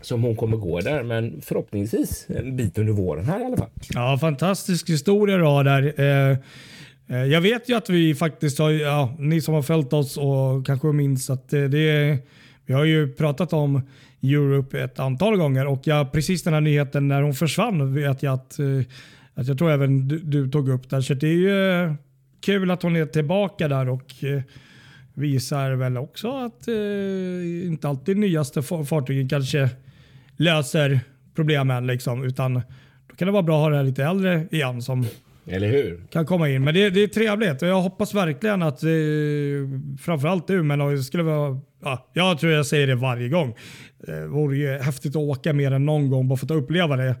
som 0.00 0.22
hon 0.22 0.36
kommer 0.36 0.56
gå 0.56 0.80
där, 0.80 1.02
men 1.02 1.40
förhoppningsvis 1.40 2.26
en 2.28 2.56
bit 2.56 2.78
under 2.78 2.92
våren 2.92 3.24
här 3.24 3.40
i 3.40 3.44
alla 3.44 3.56
fall. 3.56 3.70
Ja, 3.90 4.18
fantastisk 4.20 4.90
historia 4.90 5.36
då 5.36 5.62
där. 5.62 6.00
Eh, 6.00 6.38
eh 7.08 7.24
jag 7.24 7.40
vet 7.40 7.68
ju 7.68 7.76
att 7.76 7.90
vi 7.90 8.14
faktiskt 8.14 8.58
har, 8.58 8.70
ja, 8.70 9.14
ni 9.18 9.40
som 9.40 9.54
har 9.54 9.62
följt 9.62 9.92
oss 9.92 10.16
och 10.16 10.66
kanske 10.66 10.86
minns 10.86 11.30
att 11.30 11.52
eh, 11.52 11.60
det, 11.60 11.68
det 11.68 12.18
vi 12.66 12.74
har 12.74 12.84
ju 12.84 13.12
pratat 13.14 13.52
om 13.52 13.82
Europe 14.22 14.80
ett 14.80 14.98
antal 14.98 15.36
gånger 15.36 15.66
och 15.66 15.80
jag, 15.84 16.12
precis 16.12 16.42
den 16.42 16.54
här 16.54 16.60
nyheten 16.60 17.08
när 17.08 17.22
hon 17.22 17.34
försvann 17.34 17.94
vet 17.94 18.22
jag 18.22 18.34
att, 18.34 18.58
eh, 18.58 18.66
att 19.34 19.48
jag 19.48 19.58
tror 19.58 19.70
även 19.70 20.08
du, 20.08 20.18
du 20.18 20.50
tog 20.50 20.68
upp 20.68 20.90
där. 20.90 21.00
Så 21.00 21.14
det 21.14 21.26
är 21.26 21.32
ju 21.32 21.82
eh, 21.84 21.94
kul 22.40 22.70
att 22.70 22.82
hon 22.82 22.96
är 22.96 23.06
tillbaka 23.06 23.68
där 23.68 23.88
och 23.88 24.24
eh, 24.24 24.42
visar 25.14 25.72
väl 25.72 25.96
också 25.96 26.30
att 26.30 26.68
eh, 26.68 27.66
inte 27.66 27.88
alltid 27.88 28.16
nyaste 28.16 28.62
fartygen 28.62 29.28
kanske 29.28 29.68
löser 30.36 31.00
problemen 31.34 31.86
liksom, 31.86 32.24
utan 32.24 32.54
då 33.08 33.16
kan 33.16 33.26
det 33.26 33.32
vara 33.32 33.42
bra 33.42 33.56
att 33.56 33.72
ha 33.72 33.78
det 33.78 33.82
lite 33.82 34.04
äldre 34.04 34.46
igen 34.50 34.82
som 34.82 35.06
eller 35.46 35.68
hur? 35.68 36.00
Kan 36.10 36.26
komma 36.26 36.48
in. 36.48 36.64
Men 36.64 36.74
det, 36.74 36.90
det 36.90 37.02
är 37.02 37.06
trevligt 37.06 37.62
och 37.62 37.68
jag 37.68 37.80
hoppas 37.80 38.14
verkligen 38.14 38.62
att 38.62 38.82
eh, 38.82 38.90
framförallt 40.00 40.46
du, 40.46 40.62
men 40.62 40.78
det 40.78 41.02
skulle 41.02 41.22
vara 41.22 41.60
Ja, 41.82 42.10
jag 42.12 42.38
tror 42.38 42.52
jag 42.52 42.66
säger 42.66 42.86
det 42.86 42.94
varje 42.94 43.28
gång. 43.28 43.54
Det 43.98 44.26
vore 44.26 44.56
ju 44.56 44.78
häftigt 44.78 45.10
att 45.10 45.22
åka 45.22 45.52
mer 45.52 45.70
än 45.70 45.86
någon 45.86 46.10
gång 46.10 46.28
bara 46.28 46.36
för 46.36 46.46
att 46.46 46.50
uppleva 46.50 46.96
det. 46.96 47.16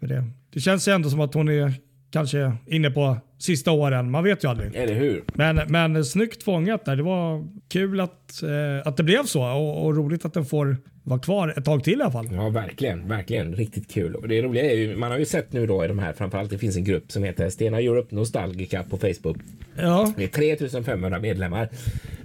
För 0.00 0.06
det. 0.06 0.24
Det 0.52 0.60
känns 0.60 0.88
ju 0.88 0.92
ändå 0.92 1.10
som 1.10 1.20
att 1.20 1.34
hon 1.34 1.48
är 1.48 1.74
kanske 2.10 2.52
inne 2.66 2.90
på 2.90 3.16
sista 3.38 3.70
åren. 3.70 4.10
Man 4.10 4.24
vet 4.24 4.44
ju 4.44 4.48
aldrig. 4.48 4.74
Eller 4.74 4.94
hur? 4.94 5.24
Men, 5.34 5.60
men 5.68 6.04
snyggt 6.04 6.42
fångat 6.42 6.84
där. 6.84 6.96
Det 6.96 7.02
var 7.02 7.48
kul 7.68 8.00
att, 8.00 8.42
eh, 8.42 8.88
att 8.88 8.96
det 8.96 9.02
blev 9.02 9.24
så 9.24 9.42
och, 9.42 9.84
och 9.86 9.96
roligt 9.96 10.24
att 10.24 10.34
den 10.34 10.44
får 10.44 10.76
vara 11.08 11.20
kvar 11.20 11.54
ett 11.56 11.64
tag 11.64 11.84
till 11.84 11.98
i 11.98 12.02
alla 12.02 12.10
fall. 12.10 12.28
Ja, 12.32 12.48
verkligen, 12.48 13.08
verkligen 13.08 13.54
riktigt 13.54 13.90
kul. 13.90 14.14
Och 14.14 14.28
det 14.28 14.42
roliga 14.42 14.70
är 14.70 14.76
ju, 14.76 14.96
man 14.96 15.10
har 15.10 15.18
ju 15.18 15.24
sett 15.24 15.52
nu 15.52 15.66
då 15.66 15.84
i 15.84 15.88
de 15.88 15.98
här, 15.98 16.12
framförallt 16.12 16.50
det 16.50 16.58
finns 16.58 16.76
en 16.76 16.84
grupp 16.84 17.12
som 17.12 17.24
heter 17.24 17.50
Stena 17.50 17.80
Europe 17.80 18.14
Nostalgica 18.14 18.82
på 18.82 18.96
Facebook. 18.96 19.36
Ja. 19.76 20.12
Det 20.16 20.24
är 20.24 20.28
3500 20.28 21.18
medlemmar. 21.18 21.68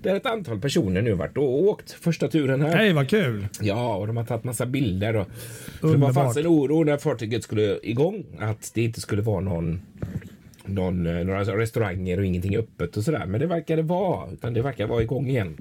Det 0.02 0.10
är 0.10 0.16
ett 0.16 0.26
antal 0.26 0.60
personer 0.60 1.02
nu 1.02 1.14
varit 1.14 1.38
och 1.38 1.64
åkt 1.64 1.92
första 1.92 2.28
turen 2.28 2.62
här. 2.62 2.76
Hej, 2.76 2.94
vad 2.94 3.10
kul! 3.10 3.48
Ja, 3.62 3.96
och 3.96 4.08
de 4.08 4.18
har 4.18 4.24
tagit 4.24 4.44
massa 4.44 4.66
bilder. 4.66 5.16
Och, 5.16 5.28
det 5.82 5.98
var 5.98 6.14
fanns 6.14 6.38
en 6.38 6.48
oro 6.48 6.84
när 6.84 6.98
fartyget 6.98 7.44
skulle 7.44 7.80
igång 7.84 8.26
att 8.40 8.72
det 8.74 8.84
inte 8.84 9.02
skulle 9.02 9.22
vara 9.22 9.40
någon 9.40 9.82
någon, 10.66 11.08
eh, 11.08 11.26
några 11.26 11.58
restauranger 11.58 12.20
och 12.20 12.26
ingenting 12.26 12.58
öppet 12.58 12.98
och 12.98 13.04
sådär. 13.04 13.26
Men 13.26 13.40
det 13.40 13.48
verkar 13.48 13.78
det 13.78 13.84
vara, 13.84 14.32
utan 14.32 14.54
det 14.54 14.62
verkar 14.62 14.88
vara 14.88 15.02
igång 15.02 15.28
igen. 15.28 15.58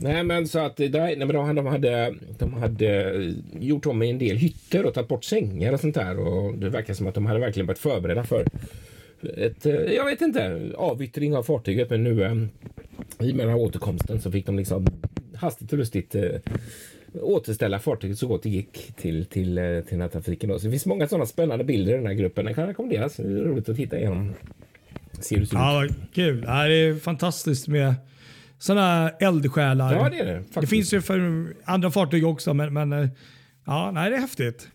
Nej, 0.00 0.24
men 0.24 0.48
så 0.48 0.58
att 0.58 0.76
där, 0.76 0.88
nej, 0.90 1.16
men 1.16 1.28
de, 1.28 1.54
de, 1.54 1.66
hade, 1.66 2.14
de 2.38 2.52
hade 2.52 3.14
eh, 3.14 3.32
gjort 3.60 3.86
om 3.86 4.02
en 4.02 4.18
del 4.18 4.36
hytter 4.36 4.86
och 4.86 4.94
tagit 4.94 5.08
bort 5.08 5.24
sängar 5.24 5.72
och 5.72 5.80
sånt 5.80 5.94
där. 5.94 6.18
Och 6.18 6.58
det 6.58 6.68
verkar 6.68 6.94
som 6.94 7.06
att 7.06 7.14
de 7.14 7.26
hade 7.26 7.40
verkligen 7.40 7.66
börjat 7.66 7.78
förbereda 7.78 8.24
för 8.24 8.46
ett, 9.36 9.64
jag 9.94 10.04
vet 10.04 10.20
inte, 10.20 10.70
avyttring 10.76 11.36
av 11.36 11.42
fartyget. 11.42 11.90
Men 11.90 12.04
nu 12.04 12.10
i 13.20 13.32
och 13.32 13.36
med 13.36 13.46
den 13.46 13.48
här 13.48 13.60
återkomsten 13.60 14.20
så 14.20 14.30
fick 14.30 14.46
de 14.46 14.58
liksom 14.58 14.86
hastigt 15.34 15.72
och 15.72 15.78
lustigt 15.78 16.14
återställa 17.20 17.78
fartyget 17.78 18.18
så 18.18 18.26
gott 18.26 18.42
det 18.42 18.50
gick 18.50 18.92
till, 18.96 19.24
till, 19.24 19.54
till 19.88 19.90
den 19.90 20.00
här 20.00 20.08
trafiken. 20.08 20.50
Då. 20.50 20.58
Så 20.58 20.64
det 20.64 20.70
finns 20.70 20.86
många 20.86 21.08
sådana 21.08 21.26
spännande 21.26 21.64
bilder 21.64 21.92
i 21.92 21.96
den 21.96 22.06
här 22.06 22.14
gruppen. 22.14 22.44
Den 22.44 22.54
kan 22.54 22.66
rekommenderas. 22.66 23.16
Det 23.16 23.22
är 23.22 23.28
roligt 23.28 23.68
att 23.68 23.76
titta 23.76 23.98
igenom. 23.98 24.34
Ser 25.20 25.36
det 25.38 25.48
ja, 25.52 25.86
kul. 26.14 26.44
Ja, 26.46 26.64
det 26.64 26.74
är 26.74 26.94
fantastiskt 26.94 27.68
med 27.68 27.94
sådana 28.58 29.10
eldsjälar. 29.10 29.94
Ja, 29.94 30.08
det 30.08 30.18
är 30.18 30.24
det. 30.24 30.60
Det 30.60 30.66
finns 30.66 30.94
ju 30.94 31.00
för 31.00 31.46
andra 31.64 31.90
fartyg 31.90 32.26
också, 32.26 32.54
men, 32.54 32.72
men 32.72 32.92
eh, 32.92 33.08
ja, 33.66 33.90
nej, 33.90 34.10
det 34.10 34.16
är 34.16 34.20
häftigt. 34.20 34.68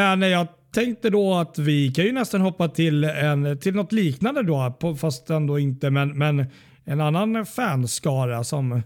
Men 0.00 0.30
jag 0.30 0.46
tänkte 0.74 1.10
då 1.10 1.34
att 1.34 1.58
vi 1.58 1.92
kan 1.92 2.04
ju 2.04 2.12
nästan 2.12 2.40
hoppa 2.40 2.68
till, 2.68 3.04
en, 3.04 3.58
till 3.58 3.74
något 3.74 3.92
liknande 3.92 4.42
då, 4.42 4.76
fast 5.00 5.30
ändå 5.30 5.58
inte, 5.58 5.90
men, 5.90 6.18
men 6.18 6.44
en 6.84 7.00
annan 7.00 7.46
fanskara 7.46 8.44
som 8.44 8.72
eh, 8.72 8.80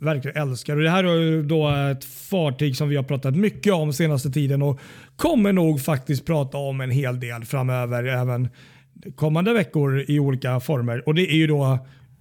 verkligen 0.00 0.42
älskar. 0.42 0.76
Och 0.76 0.82
det 0.82 0.90
här 0.90 1.04
är 1.04 1.42
då 1.42 1.68
ett 1.68 2.04
fartyg 2.04 2.76
som 2.76 2.88
vi 2.88 2.96
har 2.96 3.02
pratat 3.02 3.36
mycket 3.36 3.72
om 3.72 3.92
senaste 3.92 4.30
tiden 4.30 4.62
och 4.62 4.80
kommer 5.16 5.52
nog 5.52 5.82
faktiskt 5.82 6.26
prata 6.26 6.58
om 6.58 6.80
en 6.80 6.90
hel 6.90 7.20
del 7.20 7.44
framöver 7.44 8.04
även 8.04 8.48
kommande 9.14 9.52
veckor 9.52 10.04
i 10.08 10.18
olika 10.18 10.60
former. 10.60 11.08
Och 11.08 11.14
det 11.14 11.32
är 11.32 11.36
ju 11.36 11.46
då 11.46 11.78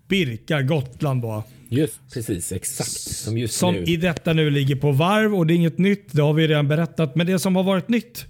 Birka 0.08 0.62
Gotland. 0.62 1.22
Då. 1.22 1.44
Just 1.74 2.14
precis, 2.14 2.52
exakt 2.52 2.90
som 2.90 3.38
just 3.38 3.54
som 3.54 3.74
nu. 3.74 3.84
i 3.84 3.98
detta 3.98 4.34
nu 4.34 4.50
ligger 4.50 4.76
på 4.76 4.92
varv 4.92 5.36
och 5.36 5.48
det 5.48 5.54
är 5.54 5.56
inget 5.56 5.78
nytt. 5.78 6.08
Det 6.12 6.22
har 6.22 6.34
vi 6.34 6.48
redan 6.48 6.68
berättat. 6.68 7.16
Men 7.16 7.28
det 7.28 7.40
som 7.40 7.56
har 7.56 7.64
varit 7.64 7.90
nytt 7.90 8.26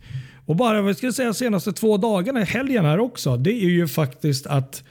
och 0.45 0.55
bara 0.55 0.81
vad 0.81 0.97
ska 0.97 1.07
jag 1.07 1.13
säga 1.13 1.33
senaste 1.33 1.73
två 1.73 1.97
dagarna, 1.97 2.43
helgen 2.43 2.85
här 2.85 2.99
också. 2.99 3.37
Det 3.37 3.51
är 3.51 3.69
ju 3.69 3.87
faktiskt 3.87 4.47
att 4.47 4.83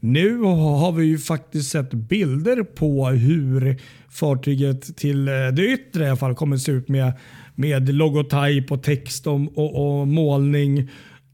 nu 0.00 0.38
har 0.38 0.92
vi 0.92 1.04
ju 1.04 1.18
faktiskt 1.18 1.70
sett 1.70 1.90
bilder 1.90 2.62
på 2.62 3.06
hur 3.08 3.80
fartyget 4.10 4.96
till 4.96 5.28
eh, 5.28 5.48
det 5.52 5.66
yttre 5.66 6.04
i 6.04 6.08
alla 6.08 6.16
fall 6.16 6.34
kommer 6.34 6.56
se 6.56 6.72
ut 6.72 6.88
med, 6.88 7.12
med 7.54 7.94
logotyp 7.94 8.72
och 8.72 8.82
text 8.82 9.26
och, 9.26 9.58
och, 9.58 10.00
och 10.00 10.08
målning. 10.08 10.90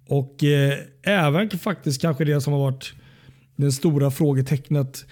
Och 0.09 0.45
eh, 0.45 0.78
även 1.02 1.50
faktiskt 1.50 2.00
kanske 2.00 2.25
det 2.25 2.40
som 2.40 2.52
har 2.52 2.61
varit 2.61 2.92
det 3.57 3.73
stora 3.73 4.11
frågetecknet. 4.11 5.04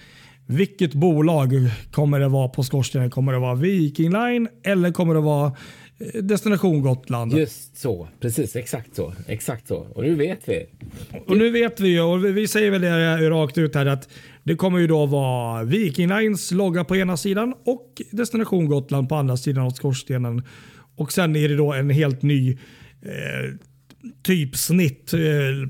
Vilket 0.51 0.93
bolag 0.93 1.53
kommer 1.91 2.19
det 2.19 2.27
vara 2.27 2.49
på 2.49 2.63
skorstenen? 2.63 3.09
Kommer 3.09 3.33
det 3.33 3.39
vara 3.39 3.55
Viking 3.55 4.11
Line 4.11 4.47
eller 4.63 4.91
kommer 4.91 5.13
det 5.13 5.19
vara 5.19 5.53
eh, 5.97 6.23
Destination 6.23 6.81
Gotland? 6.81 7.33
Just 7.33 7.77
så, 7.77 8.07
precis 8.19 8.55
exakt 8.55 8.95
så. 8.95 9.13
Exakt 9.27 9.67
så. 9.67 9.77
Och 9.77 10.03
nu 10.03 10.15
vet 10.15 10.39
vi. 10.49 10.65
Och 11.27 11.37
nu 11.37 11.49
vet 11.49 11.79
vi 11.79 11.99
och 11.99 12.25
vi 12.25 12.47
säger 12.47 12.71
väl 12.71 12.81
det 12.81 13.29
rakt 13.29 13.57
ut 13.57 13.75
här 13.75 13.85
att 13.85 14.09
det 14.43 14.55
kommer 14.55 14.79
ju 14.79 14.87
då 14.87 15.05
vara 15.05 15.63
Viking 15.63 16.07
Lines 16.07 16.51
logga 16.51 16.83
på 16.83 16.95
ena 16.95 17.17
sidan 17.17 17.53
och 17.65 18.01
Destination 18.11 18.67
Gotland 18.67 19.09
på 19.09 19.15
andra 19.15 19.37
sidan 19.37 19.65
av 19.65 19.71
skorstenen. 19.71 20.43
Och 20.95 21.11
sen 21.11 21.35
är 21.35 21.49
det 21.49 21.55
då 21.55 21.73
en 21.73 21.89
helt 21.89 22.21
ny 22.21 22.51
eh, 23.01 23.55
typsnitt 24.23 25.13
eh, 25.13 25.19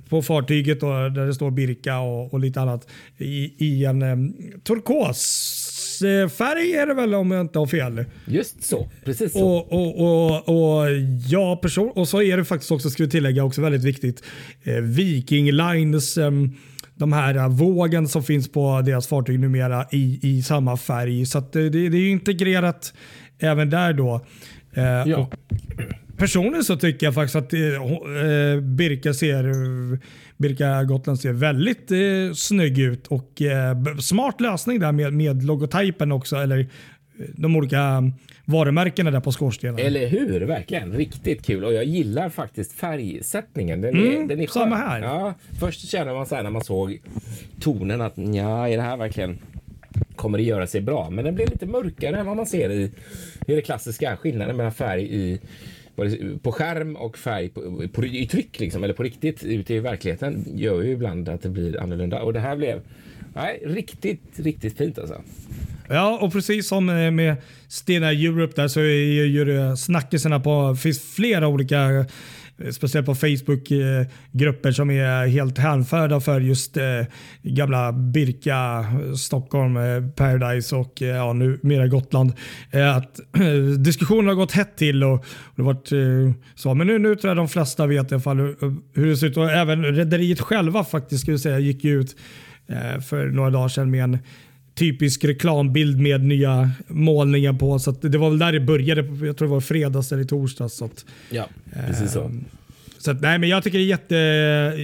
på 0.10 0.22
fartyget 0.22 0.80
då, 0.80 0.88
där 0.88 1.26
det 1.26 1.34
står 1.34 1.52
Birka 1.52 2.00
och, 2.00 2.34
och 2.34 2.40
lite 2.40 2.62
annat 2.62 2.88
i, 3.18 3.66
i 3.66 3.86
en 3.86 4.02
eh, 4.02 4.18
turkosfärg 4.64 6.74
är 6.74 6.88
det 6.88 6.94
väl 6.94 7.16
om 7.16 7.32
jag 7.32 7.42
inte 7.42 7.60
har 7.60 7.68
fel. 7.68 8.06
Just 8.26 8.64
så, 8.64 8.90
precis 9.06 9.34
så. 9.34 9.46
Och, 9.46 9.74
och, 9.74 10.00
och, 10.00 10.50
och, 10.50 10.86
ja, 11.28 11.56
person, 11.56 11.92
och 11.96 12.08
så 12.08 12.22
är 12.22 12.38
det 12.38 12.46
faktiskt 12.46 12.72
också, 12.72 12.90
ska 12.90 13.04
vi 13.04 13.10
tillägga, 13.10 13.44
också 13.44 13.62
väldigt 13.62 13.84
viktigt. 13.84 14.24
Eh, 14.64 14.76
Viking 14.76 15.52
Lines 15.52 16.18
eh, 16.18 16.32
de 16.96 17.14
här 17.14 17.50
vågen 17.50 18.08
som 18.08 18.24
finns 18.24 18.52
på 18.52 18.82
deras 18.82 19.08
fartyg 19.08 19.40
numera 19.40 19.86
i, 19.92 20.20
i 20.22 20.44
samma 20.44 20.78
färg. 20.78 21.26
Så 21.26 21.40
det, 21.52 21.70
det, 21.70 21.98
är 21.98 22.10
integrerat 22.10 22.94
även 23.40 23.70
där 23.70 23.94
då. 23.94 24.22
Eh, 24.74 24.84
ja. 24.84 25.18
och 25.18 25.36
personligen 26.20 26.64
så 26.64 26.78
tycker 26.78 27.08
jag 27.08 27.14
faktiskt 27.14 27.36
att 27.36 27.54
eh, 27.54 28.62
Birka 28.62 29.14
ser 29.14 29.44
Birka 30.40 30.84
Gotland 30.84 31.20
ser 31.20 31.34
väldigt 31.34 31.92
eh, 31.92 32.34
snygg 32.36 32.80
ut 32.80 33.08
och 33.08 33.42
eh, 33.42 33.96
smart 34.00 34.42
lösning 34.42 34.80
där 34.80 34.92
med, 34.92 35.14
med 35.14 35.44
logotypen 35.44 36.12
också. 36.12 36.36
Eller 36.36 36.60
eh, 36.60 36.66
de 37.36 37.56
olika 37.56 38.12
varumärkena 38.46 39.12
där 39.12 39.20
på 39.20 39.32
skorstenen. 39.32 39.80
Eller 39.80 40.08
hur? 40.08 40.42
Verkligen. 40.42 40.94
Riktigt 40.94 41.46
kul. 41.46 41.64
Och 41.64 41.74
jag 41.74 41.84
gillar 41.84 42.30
faktiskt 42.30 42.74
färgsättningen. 42.74 43.82
Den 43.82 43.98
är, 43.98 44.16
mm, 44.16 44.28
den 44.28 44.40
är 44.40 44.48
samma 44.48 44.76
här. 44.76 45.02
Ja, 45.02 45.34
först 45.60 45.90
känner 45.90 46.14
man 46.14 46.26
så 46.26 46.36
här 46.36 46.44
när 46.44 46.52
man 46.52 46.64
såg 46.64 47.02
tonen 47.60 48.02
att 48.02 48.14
ja, 48.16 48.70
är 48.70 48.78
det 48.78 48.84
här 48.84 48.98
verkligen 48.98 49.38
kommer 50.16 50.38
det 50.38 50.44
göra 50.44 50.68
sig 50.68 50.82
bra? 50.82 51.10
Men 51.10 51.26
den 51.26 51.36
blir 51.36 51.48
lite 51.48 51.66
mörkare 51.66 52.20
än 52.20 52.26
vad 52.26 52.36
man 52.36 52.46
ser 52.46 52.70
i, 52.70 52.92
i 53.48 53.56
det 53.56 53.62
klassiska. 53.62 54.18
Skillnaden 54.18 54.58
mellan 54.58 54.74
färg 54.74 55.16
i 55.16 55.40
på 56.42 56.52
skärm 56.52 56.96
och 56.96 57.18
färg 57.18 57.50
på, 57.50 57.88
på, 57.94 58.06
i 58.06 58.28
tryck 58.28 58.60
liksom, 58.60 58.84
eller 58.84 58.94
på 58.94 59.04
riktigt 59.04 59.44
ute 59.44 59.74
i 59.74 59.80
verkligheten 59.80 60.46
gör 60.56 60.82
ju 60.82 60.92
ibland 60.92 61.30
att 61.30 61.42
det 61.42 61.50
blir 61.50 61.80
annorlunda. 61.80 62.22
Och 62.22 62.34
det 62.34 62.40
här 62.40 62.56
blev 62.56 62.82
nej, 63.34 63.64
riktigt, 63.66 64.40
riktigt 64.40 64.78
fint 64.78 65.00
alltså. 65.00 65.22
Ja, 65.90 66.20
och 66.22 66.32
precis 66.32 66.68
som 66.68 66.90
eh, 66.90 67.12
med 67.12 67.36
Stena 67.68 68.12
Europe 68.12 68.54
där 68.62 68.68
så 68.68 68.80
är 68.80 69.26
ju 69.26 69.76
snackisarna 69.76 70.40
på, 70.40 70.76
finns 70.76 71.16
flera 71.16 71.48
olika 71.48 72.06
speciellt 72.72 73.06
på 73.06 73.16
Facebook-grupper 73.16 74.72
som 74.72 74.90
är 74.90 75.28
helt 75.28 75.58
hänförda 75.58 76.20
för 76.20 76.42
just 76.42 76.78
eh, 76.78 76.84
gamla 77.42 77.92
Birka, 77.92 78.86
Stockholm, 79.18 79.78
eh, 79.78 80.08
Paradise 80.16 80.76
och 80.76 81.02
ja, 81.02 81.34
nu 81.34 81.60
mera 81.64 81.88
Gotland. 81.88 82.34
att 82.96 83.20
diskussionen 83.78 84.28
har 84.28 84.36
gått 84.36 84.52
hett 84.52 84.78
till 84.78 85.04
och, 85.04 85.26
det 85.56 85.62
varit 85.62 85.90
så. 86.56 86.74
Men 86.74 86.88
nu, 86.88 87.00
nu 87.00 87.16
tror 87.16 87.30
jag 87.30 87.38
de 87.38 87.50
flesta 87.50 87.88
vet 87.88 88.12
i 88.12 88.16
alla 88.16 88.22
fall 88.22 88.38
hur, 88.94 89.06
det 89.06 89.18
ser 89.18 89.28
ut 89.28 89.38
och 89.38 89.52
även 89.52 89.84
rederiet 89.84 90.42
själva 90.42 90.84
faktiskt 90.84 91.24
ska 91.24 91.38
säga, 91.38 91.60
gick 91.60 91.86
ut 91.86 92.16
för 93.10 93.26
några 93.26 93.50
dagar 93.50 93.68
sedan 93.68 93.92
med 93.92 94.04
en 94.04 94.18
typisk 94.80 95.26
reklambild 95.26 96.00
med 96.00 96.24
nya 96.24 96.72
målningar 96.88 97.54
på. 97.54 97.80
Så 97.80 97.92
det 97.92 98.18
var 98.18 98.30
väl 98.30 98.40
där 98.40 98.52
det 98.52 98.60
började. 98.60 99.02
Jag 99.02 99.38
tror 99.38 99.48
det 99.48 99.54
var 99.54 99.62
fredags 99.62 100.12
eller 100.12 100.24
torsdags. 100.24 100.74
Så 100.74 100.86
att, 100.86 101.06
ja, 101.30 101.48
precis 101.88 102.12
så. 102.12 102.32
Ehm, 103.00 103.04
så 103.04 103.12
att, 103.12 103.22
nej, 103.22 103.40
men 103.40 103.50
jag 103.50 103.64
tycker 103.64 103.78
det 103.78 103.84
är 103.84 103.88
jätte, 103.88 104.16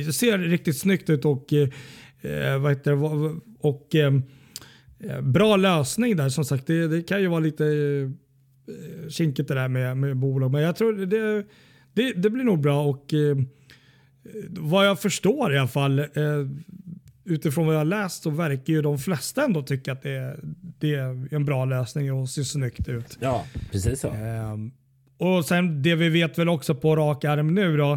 det 0.07 0.13
ser 0.13 0.37
riktigt 0.37 0.77
snyggt 0.77 1.09
ut 1.09 1.25
och, 1.25 1.53
eh, 1.53 2.59
vad 2.61 2.71
heter 2.71 2.91
det, 2.91 3.39
och 3.59 3.95
eh, 3.95 5.21
bra 5.21 5.55
lösning 5.55 6.17
där. 6.17 6.29
Som 6.29 6.45
sagt, 6.45 6.67
det, 6.67 6.87
det 6.87 7.01
kan 7.01 7.21
ju 7.21 7.27
vara 7.27 7.39
lite 7.39 7.65
eh, 7.65 9.09
kinkigt 9.09 9.47
det 9.47 9.55
där 9.55 9.67
med, 9.67 9.97
med 9.97 10.17
bolag, 10.17 10.51
men 10.51 10.61
jag 10.61 10.75
tror 10.75 10.93
det, 10.93 11.45
det, 11.93 12.13
det 12.13 12.29
blir 12.29 12.43
nog 12.43 12.61
bra 12.61 12.85
och 12.85 13.13
eh, 13.13 13.37
vad 14.49 14.87
jag 14.87 14.99
förstår 14.99 15.53
i 15.53 15.57
alla 15.57 15.67
fall 15.67 15.99
eh, 15.99 16.05
utifrån 17.25 17.65
vad 17.65 17.75
jag 17.75 17.79
har 17.79 17.85
läst 17.85 18.23
så 18.23 18.29
verkar 18.29 18.73
ju 18.73 18.81
de 18.81 18.97
flesta 18.99 19.43
ändå 19.43 19.63
tycka 19.63 19.91
att 19.91 20.01
det, 20.01 20.39
det 20.79 20.95
är 20.95 21.33
en 21.33 21.45
bra 21.45 21.65
lösning 21.65 22.13
och 22.13 22.29
ser 22.29 22.43
snyggt 22.43 22.87
ut. 22.87 23.17
Ja, 23.19 23.45
precis 23.71 23.99
så. 23.99 24.07
Och 25.17 25.45
sen 25.45 25.81
det 25.81 25.95
vi 25.95 26.09
vet 26.09 26.39
väl 26.39 26.49
också 26.49 26.75
på 26.75 26.95
rak 26.95 27.23
arm 27.23 27.55
nu 27.55 27.77
då. 27.77 27.91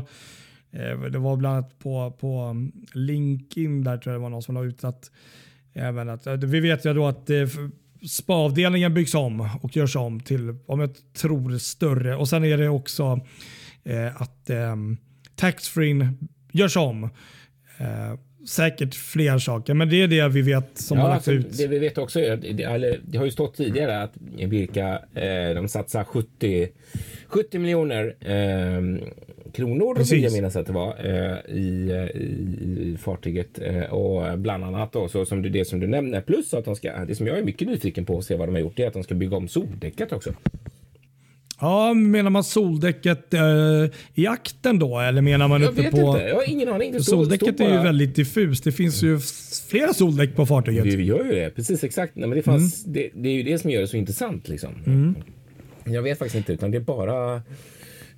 Eh, 0.71 1.01
det 1.01 1.19
var 1.19 1.37
bland 1.37 1.57
annat 1.57 1.79
på, 1.79 2.17
på 2.21 2.39
mm, 2.39 2.73
LinkedIn 2.93 3.85
där 3.85 3.99
tror 3.99 4.13
jag 4.13 4.21
det 4.21 4.23
var 4.23 4.31
någon 4.31 4.43
som 4.43 4.55
la 4.55 4.65
ut 4.65 4.85
att 4.85 5.11
även 5.75 6.09
att 6.09 6.27
vi 6.27 6.61
vet 6.61 6.85
ju 6.85 6.95
då 6.95 7.07
att 7.07 7.31
eh, 7.31 7.47
spa-avdelningen 8.09 8.95
byggs 8.95 9.15
om 9.15 9.51
och 9.63 9.77
görs 9.77 9.97
om 9.97 10.21
till, 10.21 10.59
om 10.67 10.81
jag 10.81 10.91
tror, 11.13 11.59
större. 11.59 12.17
Och 12.17 12.29
sen 12.29 12.45
är 12.45 12.59
det 12.59 12.69
också 12.69 13.21
eh, 13.85 14.23
att 14.23 14.51
eh, 14.51 14.77
taxfree 15.35 16.13
görs 16.53 16.77
om. 16.77 17.05
Eh, 17.79 18.19
säkert 18.49 18.95
fler 18.95 19.39
saker, 19.39 19.75
men 19.75 19.89
det 19.89 20.03
är 20.03 20.09
det 20.09 20.29
vi 20.29 20.43
vet 20.43 20.79
som 20.79 20.99
ja, 20.99 21.05
har 21.05 21.11
lagts 21.11 21.29
alltså, 21.29 21.49
ut. 21.49 21.59
Det 21.59 21.67
vi 21.67 21.79
vet 21.79 21.99
också 21.99 22.21
är, 22.21 22.37
det, 22.37 22.99
det 23.03 23.19
har 23.19 23.25
ju 23.25 23.31
stått 23.31 23.57
tidigare 23.57 24.03
att 24.03 24.15
Birka 24.49 25.03
eh, 25.15 25.55
de 25.55 25.69
satsar 25.69 26.05
70, 26.05 26.69
70 27.27 27.59
miljoner 27.59 28.15
eh, 28.21 29.09
kronor, 29.53 29.95
Precis. 29.95 30.13
vill 30.13 30.23
jag 30.23 30.33
minnas 30.33 30.57
att 30.57 30.67
det 30.67 30.73
var, 30.73 30.97
eh, 31.05 31.57
i, 31.57 31.93
i, 32.15 32.25
i, 32.81 32.97
fartyget. 33.01 33.59
Eh, 33.59 33.83
och 33.83 34.39
bland 34.39 34.65
annat 34.65 34.93
då, 34.93 35.09
så 35.09 35.27
som 35.27 35.43
du, 35.43 35.49
det 35.49 35.65
som 35.65 35.81
du 35.81 35.87
nämner, 35.87 36.21
plus 36.21 36.55
att 36.55 36.65
de 36.65 36.77
ska, 36.77 37.05
det 37.05 37.15
som 37.15 37.27
jag 37.27 37.39
är 37.39 37.43
mycket 37.43 37.69
nyfiken 37.69 38.05
på 38.05 38.19
att 38.19 38.25
se 38.25 38.37
vad 38.37 38.49
de 38.49 38.53
har 38.53 38.61
gjort, 38.61 38.79
är 38.79 38.87
att 38.87 38.93
de 38.93 39.03
ska 39.03 39.15
bygga 39.15 39.37
om 39.37 39.49
soldäcket 39.49 40.13
också. 40.13 40.31
Ja, 41.61 41.95
menar 41.95 42.31
man 42.31 42.45
soldäcket 42.45 43.35
eh, 43.35 43.41
i 44.15 44.27
akten 44.27 44.79
då? 44.79 44.99
Eller 44.99 45.23
menar 45.23 45.49
man 45.49 45.63
jag 45.63 45.73
uppe 45.73 45.83
vet 45.83 45.91
på... 45.91 45.99
Inte. 45.99 46.21
Jag 46.21 46.35
har 46.35 46.51
ingen 46.51 46.69
aning. 46.69 46.93
Det 46.93 47.03
soldäcket 47.03 47.61
är 47.61 47.73
ju 47.73 47.83
väldigt 47.83 48.17
diffust. 48.17 48.65
Det 48.65 48.73
finns 48.73 49.03
ju 49.03 49.19
flera 49.69 49.95
soldäck 49.95 50.37
på 50.37 50.47
fartyget. 50.47 50.85
Vi 50.85 51.05
gör 51.05 51.25
ju 51.25 51.33
det. 51.33 51.51
Precis 51.51 51.85
exakt. 51.85 52.17
Nej, 52.17 52.29
men 52.29 52.37
det, 52.37 52.43
fanns, 52.43 52.85
mm. 52.87 52.93
det, 52.93 53.11
det, 53.15 53.29
är 53.29 53.33
ju 53.33 53.43
det 53.43 53.59
som 53.59 53.71
gör 53.71 53.81
det 53.81 53.89
så 53.89 53.97
intressant. 53.97 54.49
Liksom. 54.49 54.75
Mm. 54.87 55.15
Jag 55.85 56.03
vet 56.03 56.19
faktiskt 56.19 56.37
inte, 56.37 56.53
utan 56.53 56.71
det 56.71 56.79
är 56.79 56.81
bara 56.81 57.43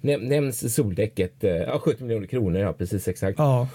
nämns 0.01 0.75
soldäcket. 0.75 1.45
Eh, 1.45 1.51
ja, 1.51 1.79
70 1.79 2.03
miljoner 2.05 2.27
kronor, 2.27 2.61
ja 2.61 2.73
precis 2.73 3.09
exakt. 3.09 3.39
Ja. 3.39 3.69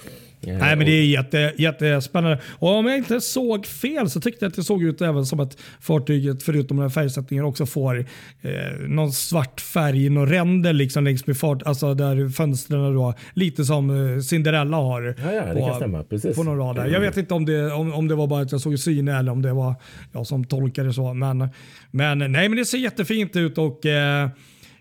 Nej, 0.46 0.76
men 0.76 0.86
det 0.86 0.92
är 0.92 1.06
jätte, 1.06 1.54
jättespännande. 1.58 2.40
Och 2.60 2.70
om 2.70 2.86
jag 2.86 2.98
inte 2.98 3.22
såg 3.22 3.66
fel 3.66 4.10
så 4.10 4.22
tyckte 4.22 4.46
jag 4.46 4.50
att 4.50 4.56
det 4.56 4.64
såg 4.64 4.84
ut 4.84 5.02
även 5.02 5.26
som 5.26 5.40
att 5.40 5.58
fartyget 5.80 6.44
förutom 6.44 6.78
den 6.78 6.84
här 6.84 6.90
färgsättningen 6.90 7.46
också 7.46 7.66
får 7.66 8.06
eh, 8.42 8.52
någon 8.88 9.12
svart 9.12 9.62
färg, 9.62 10.10
någon 10.10 10.30
ränder 10.30 10.74
liksom 10.74 11.04
längs 11.04 11.28
med 11.28 11.38
fart, 11.38 11.64
alltså 11.64 11.94
där 11.94 12.30
fönstren 12.30 12.96
då, 12.96 13.14
lite 13.34 13.66
som 13.66 14.14
eh, 14.16 14.20
Cinderella 14.20 14.78
har. 14.78 15.16
Ja, 15.24 15.34
ja 15.34 15.54
det 15.54 15.60
på, 15.60 15.68
kan 15.68 15.76
stämma. 15.76 16.04
Precis. 16.04 16.36
På 16.36 16.44
någon 16.44 16.58
rad. 16.58 16.92
Jag 16.92 17.00
vet 17.00 17.18
inte 17.18 17.34
om 17.34 17.46
det, 17.46 17.72
om, 17.72 17.94
om 17.94 18.08
det 18.08 18.16
var 18.16 18.28
bara 18.28 18.42
att 18.42 18.52
jag 18.52 18.62
såg 18.62 18.80
syne 18.80 19.20
eller 19.20 19.32
om 19.32 19.42
det 19.42 19.54
var 19.54 19.76
jag 20.12 20.28
som 20.28 20.46
tolkade 20.46 20.94
så. 20.94 21.14
Men, 21.14 21.50
men 21.92 22.18
nej, 22.18 22.50
men 22.50 22.56
det 22.56 22.66
ser 22.66 22.78
jättefint 22.78 23.36
ut 23.36 23.58
och 23.58 23.86
eh, 23.86 24.30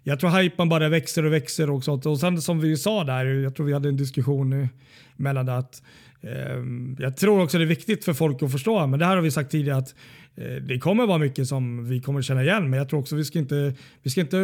jag 0.06 0.20
tror 0.20 0.30
hypen 0.30 0.68
bara 0.68 0.88
växer 0.88 1.26
och 1.26 1.32
växer 1.32 1.70
och 1.70 1.84
sånt. 1.84 2.06
Och 2.06 2.20
sen 2.20 2.42
som 2.42 2.60
vi 2.60 2.76
sa 2.76 3.04
där, 3.04 3.24
jag 3.24 3.54
tror 3.54 3.66
vi 3.66 3.72
hade 3.72 3.88
en 3.88 3.96
diskussion 3.96 4.68
mellan 5.16 5.48
att 5.48 5.82
eh, 6.20 6.62
jag 6.98 7.16
tror 7.16 7.42
också 7.42 7.58
det 7.58 7.64
är 7.64 7.66
viktigt 7.66 8.04
för 8.04 8.12
folk 8.12 8.42
att 8.42 8.52
förstå, 8.52 8.86
men 8.86 8.98
det 8.98 9.04
här 9.06 9.16
har 9.16 9.22
vi 9.22 9.30
sagt 9.30 9.50
tidigare 9.50 9.78
att 9.78 9.94
eh, 10.36 10.46
det 10.46 10.78
kommer 10.78 11.06
vara 11.06 11.18
mycket 11.18 11.48
som 11.48 11.88
vi 11.88 12.00
kommer 12.00 12.22
känna 12.22 12.42
igen, 12.42 12.70
men 12.70 12.78
jag 12.78 12.88
tror 12.88 13.00
också 13.00 13.16
vi 13.16 13.24
ska 13.24 13.38
inte, 13.38 13.74
vi 14.02 14.10
ska 14.10 14.20
inte 14.20 14.36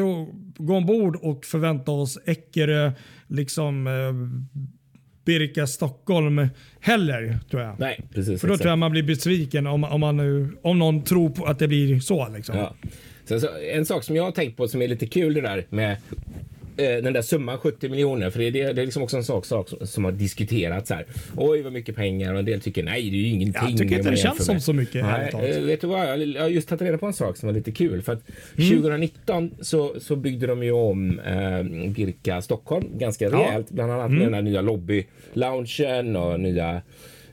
gå 0.56 0.76
ombord 0.76 1.16
och 1.16 1.44
förvänta 1.44 1.90
oss 1.90 2.18
Eckerö, 2.26 2.92
liksom 3.26 3.86
eh, 3.86 4.12
Birka 5.24 5.66
Stockholm 5.66 6.48
heller 6.80 7.38
tror 7.50 7.62
jag. 7.62 7.80
Nej, 7.80 8.00
precis. 8.14 8.40
För 8.40 8.48
då 8.48 8.54
exakt. 8.54 8.62
tror 8.62 8.70
jag 8.70 8.78
man 8.78 8.90
blir 8.90 9.02
besviken 9.02 9.66
om, 9.66 9.84
om, 9.84 10.00
man 10.00 10.16
nu, 10.16 10.56
om 10.62 10.78
någon 10.78 11.02
tror 11.02 11.30
på 11.30 11.44
att 11.44 11.58
det 11.58 11.68
blir 11.68 12.00
så. 12.00 12.28
Liksom. 12.28 12.56
Ja. 12.56 12.74
Så, 13.24 13.48
en 13.72 13.86
sak 13.86 14.04
som 14.04 14.16
jag 14.16 14.24
har 14.24 14.32
tänkt 14.32 14.56
på 14.56 14.68
som 14.68 14.82
är 14.82 14.88
lite 14.88 15.06
kul 15.06 15.34
det 15.34 15.40
där 15.40 15.66
med 15.70 15.96
den 16.76 17.12
där 17.12 17.22
summan 17.22 17.58
70 17.58 17.88
miljoner, 17.88 18.30
för 18.30 18.38
det 18.38 18.46
är, 18.46 18.50
det, 18.50 18.72
det 18.72 18.80
är 18.80 18.84
liksom 18.84 19.02
också 19.02 19.16
en 19.16 19.24
sak, 19.24 19.46
sak 19.46 19.68
som, 19.68 19.86
som, 19.86 20.04
har 20.04 20.12
diskuterats 20.12 20.90
här. 20.90 21.06
Oj, 21.36 21.62
vad 21.62 21.72
mycket 21.72 21.96
pengar 21.96 22.32
och 22.32 22.38
en 22.38 22.44
del 22.44 22.60
tycker 22.60 22.82
nej, 22.82 23.10
det 23.10 23.16
är 23.16 23.20
ju 23.20 23.28
ingenting. 23.28 23.62
Jag 23.62 23.78
tycker 23.78 23.98
inte 23.98 24.10
det 24.10 24.16
känns 24.16 24.44
som 24.44 24.60
så 24.60 24.72
mycket. 24.72 25.04
Nej, 25.04 25.30
äh, 25.34 25.62
vet 25.62 25.80
du 25.80 25.86
vad, 25.86 26.00
jag 26.00 26.40
har 26.40 26.48
just 26.48 26.68
tagit 26.68 26.82
reda 26.82 26.98
på 26.98 27.06
en 27.06 27.12
sak 27.12 27.36
som 27.36 27.46
var 27.46 27.54
lite 27.54 27.72
kul. 27.72 28.02
För 28.02 28.12
att 28.12 28.22
mm. 28.58 28.70
2019 28.70 29.50
så, 29.60 30.00
så 30.00 30.16
byggde 30.16 30.46
de 30.46 30.62
ju 30.62 30.72
om 30.72 31.20
eh, 31.20 31.62
Birka 31.90 32.42
Stockholm 32.42 32.98
ganska 32.98 33.30
rejält, 33.30 33.66
ja. 33.68 33.74
bland 33.74 33.92
annat 33.92 34.06
mm. 34.06 34.18
med 34.18 34.26
den 34.26 34.34
här 34.34 34.42
nya 34.42 34.62
lobby-loungen 34.62 36.16
och 36.16 36.40
nya 36.40 36.82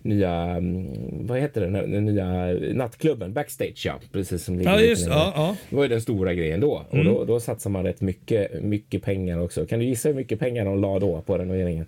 nya, 0.08 0.32
mm, 0.34 1.28
vad 1.28 1.40
heter 1.40 1.62
det, 1.62 1.68
den 1.88 2.06
nya 2.06 2.46
nattklubben 2.74 3.34
Backstage 3.34 3.86
ja, 3.86 4.00
precis 4.12 4.44
som 4.44 4.62
Ja, 4.62 4.82
just, 4.82 5.08
ja, 5.08 5.34
ja. 5.36 5.56
Det 5.70 5.76
var 5.76 5.84
ju 5.84 5.90
den 5.90 6.02
stora 6.02 6.34
grejen 6.34 6.60
då 6.60 6.86
och 6.90 7.04
då, 7.06 7.26
då 7.26 7.40
satsar 7.40 7.70
man 7.70 7.84
rätt 7.84 8.02
mycket, 8.02 8.64
mycket 8.64 9.02
pengar 9.04 9.40
också. 9.42 9.66
Kan 9.66 9.80
du 9.80 9.86
gissa 9.86 10.10
hur 10.10 10.16
mycket 10.16 10.40
pengar 10.40 10.66
de 10.66 10.82
la 10.82 11.00
då 11.00 11.22
på 11.22 11.38
renoveringen? 11.38 11.86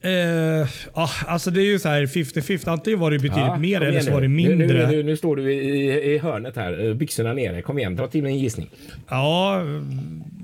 Eh, 0.00 0.68
ah, 0.92 1.08
alltså 1.26 1.50
det 1.50 1.60
är 1.60 1.64
ju 1.64 1.78
så 1.78 1.88
här 1.88 2.06
50-50. 2.06 2.68
Antingen 2.70 3.00
var 3.00 3.10
det 3.10 3.16
betydligt 3.18 3.36
Ja, 3.46 3.56
mer 3.58 3.80
eller 3.80 4.00
så 4.00 4.06
nu. 4.08 4.14
var 4.14 4.20
det 4.20 4.28
Nu, 4.28 4.34
mindre. 4.34 4.66
nu, 4.66 4.96
nu, 4.96 5.02
nu 5.02 5.16
står 5.16 5.36
du 5.36 5.52
i, 5.54 6.12
i 6.14 6.18
hörnet 6.18 6.56
här, 6.56 6.94
byxorna 6.94 7.32
nere. 7.32 7.62
Kom 7.62 7.78
igen, 7.78 7.96
dra 7.96 8.06
till 8.06 8.22
med 8.22 8.32
en 8.32 8.38
gissning. 8.38 8.70
Ja, 9.08 9.62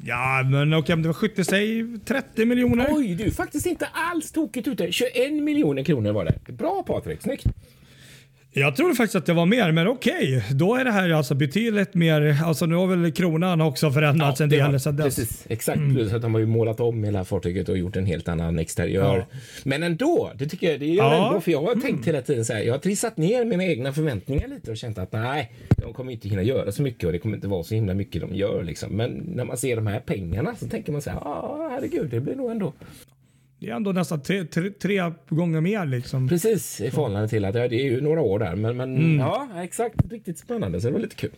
ja, 0.04 0.42
men 0.50 0.74
okej, 0.74 0.94
om 0.94 1.02
det 1.02 1.08
var 1.08 1.14
70, 1.14 1.44
säg 1.44 1.98
30 2.04 2.44
miljoner. 2.44 2.86
Oj, 2.90 3.14
du 3.14 3.24
är 3.24 3.30
faktiskt 3.30 3.66
inte 3.66 3.86
alls 3.92 4.32
tokigt 4.32 4.68
ute. 4.68 4.92
21 4.92 5.32
miljoner 5.32 5.84
kronor 5.84 6.12
var 6.12 6.24
det. 6.24 6.52
Bra 6.52 6.82
Patrik, 6.86 7.22
snyggt. 7.22 7.46
Jag 8.54 8.76
trodde 8.76 8.94
faktiskt 8.94 9.16
att 9.16 9.26
det 9.26 9.32
var 9.32 9.46
mer, 9.46 9.72
men 9.72 9.88
okej. 9.88 10.44
Då 10.50 10.74
är 10.74 10.84
det 10.84 10.90
här 10.90 11.10
alltså 11.10 11.34
betydligt 11.34 11.94
mer. 11.94 12.36
Alltså 12.44 12.66
nu 12.66 12.74
har 12.74 12.86
väl 12.86 13.12
kronan 13.12 13.60
också 13.60 13.90
förändrats 13.90 14.40
en 14.40 14.48
det 14.48 14.56
del. 14.56 14.80
Så 14.80 14.90
dess. 14.90 15.04
Precis, 15.16 15.46
exakt. 15.48 15.78
Plus 15.94 16.12
att 16.12 16.22
de 16.22 16.34
har 16.34 16.40
ju 16.40 16.46
målat 16.46 16.80
om 16.80 17.04
hela 17.04 17.24
fartyget 17.24 17.68
och 17.68 17.78
gjort 17.78 17.96
en 17.96 18.06
helt 18.06 18.28
annan 18.28 18.58
exteriör. 18.58 19.16
Ja. 19.16 19.38
Men 19.64 19.82
ändå, 19.82 20.32
det 20.34 20.46
tycker 20.48 20.70
jag 20.70 20.80
det 20.80 20.86
gör 20.86 21.04
Ja. 21.04 21.14
Mm. 21.14 21.26
ändå. 21.26 21.40
För 21.40 21.52
jag 21.52 21.62
har 21.62 21.74
tänkt 21.74 22.08
hela 22.08 22.22
tiden 22.22 22.44
så 22.44 22.52
här, 22.52 22.60
jag 22.60 22.74
har 22.74 22.78
trissat 22.78 23.16
ner 23.16 23.44
mina 23.44 23.64
egna 23.64 23.92
förväntningar 23.92 24.48
lite 24.48 24.70
och 24.70 24.76
känt 24.76 24.98
att 24.98 25.12
nej, 25.12 25.52
de 25.76 25.92
kommer 25.92 26.12
inte 26.12 26.28
hinna 26.28 26.42
göra 26.42 26.72
så 26.72 26.82
mycket 26.82 27.04
och 27.04 27.12
det 27.12 27.18
kommer 27.18 27.36
inte 27.36 27.48
vara 27.48 27.62
så 27.62 27.74
himla 27.74 27.94
mycket 27.94 28.20
de 28.22 28.34
gör 28.34 28.62
liksom. 28.62 28.96
Men 28.96 29.10
när 29.10 29.44
man 29.44 29.56
ser 29.56 29.76
de 29.76 29.86
här 29.86 30.00
pengarna 30.00 30.54
så 30.56 30.66
tänker 30.68 30.92
man 30.92 31.02
så 31.02 31.10
här, 31.10 31.18
ja 31.24 31.68
herregud, 31.72 32.10
det 32.10 32.20
blir 32.20 32.34
nog 32.34 32.50
ändå. 32.50 32.72
Det 33.62 33.70
är 33.70 33.76
ändå 33.76 33.92
nästan 33.92 34.22
tre, 34.22 34.44
tre, 34.44 34.70
tre 34.70 35.12
gånger 35.28 35.60
mer 35.60 35.86
liksom. 35.86 36.28
Precis 36.28 36.80
i 36.80 36.90
förhållande 36.90 37.28
till 37.28 37.44
att 37.44 37.54
ja, 37.54 37.68
det 37.68 37.76
är 37.76 37.84
ju 37.84 38.00
några 38.00 38.20
år 38.20 38.38
där. 38.38 38.56
Men, 38.56 38.76
men 38.76 38.96
Mm. 38.96 39.18
ja, 39.18 39.48
exakt, 39.56 39.94
riktigt 40.10 40.38
spännande. 40.38 40.80
Så 40.80 40.86
det 40.86 40.92
var 40.92 41.00
lite 41.00 41.16
kul. 41.16 41.30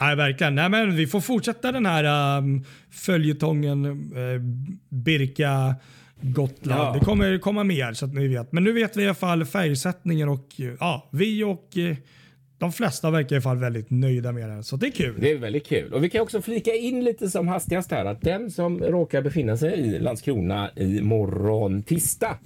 Nej, 0.00 0.16
verkligen. 0.16 0.54
Nej, 0.54 0.68
men 0.68 0.96
vi 0.96 1.06
får 1.06 1.20
fortsätta 1.20 1.72
den 1.72 1.86
här 1.86 2.38
um, 2.38 2.64
följetongen 2.90 3.84
uh, 4.16 4.40
Birka 4.88 5.74
Gotland. 6.20 6.80
Ja. 6.80 6.92
Det 6.98 7.04
kommer 7.04 7.38
komma 7.38 7.64
mer 7.64 7.92
så 7.92 8.04
att 8.04 8.14
ni 8.14 8.28
vet. 8.28 8.52
Men 8.52 8.64
nu 8.64 8.72
vet 8.72 8.96
vi 8.96 9.02
i 9.02 9.06
alla 9.06 9.14
fall 9.14 9.44
färgsättningen 9.44 10.28
och 10.28 10.46
uh, 10.60 10.72
ja, 10.80 11.08
vi 11.12 11.44
och 11.44 11.68
uh, 11.76 11.96
de 12.58 12.72
flesta 12.72 13.10
verkar 13.10 13.32
i 13.32 13.36
alla 13.36 13.42
fall 13.42 13.58
väldigt 13.58 13.90
nöjda 13.90 14.32
med 14.32 14.48
den. 14.48 14.64
Så 14.64 14.76
det 14.76 14.86
är 14.86 14.90
kul. 14.90 15.14
Det 15.20 15.30
är 15.30 15.36
väldigt 15.36 15.66
kul. 15.66 15.92
Och 15.92 16.04
vi 16.04 16.10
kan 16.10 16.20
också 16.20 16.42
flika 16.42 16.74
in 16.74 17.04
lite 17.04 17.30
som 17.30 17.48
hastigast 17.48 17.90
här 17.90 18.04
att 18.04 18.20
den 18.20 18.50
som 18.50 18.80
råkar 18.82 19.22
befinna 19.22 19.56
sig 19.56 19.78
i 19.78 19.98
Landskrona 19.98 20.70
i 20.76 21.00
morgon 21.00 21.82
tisdag 21.82 22.38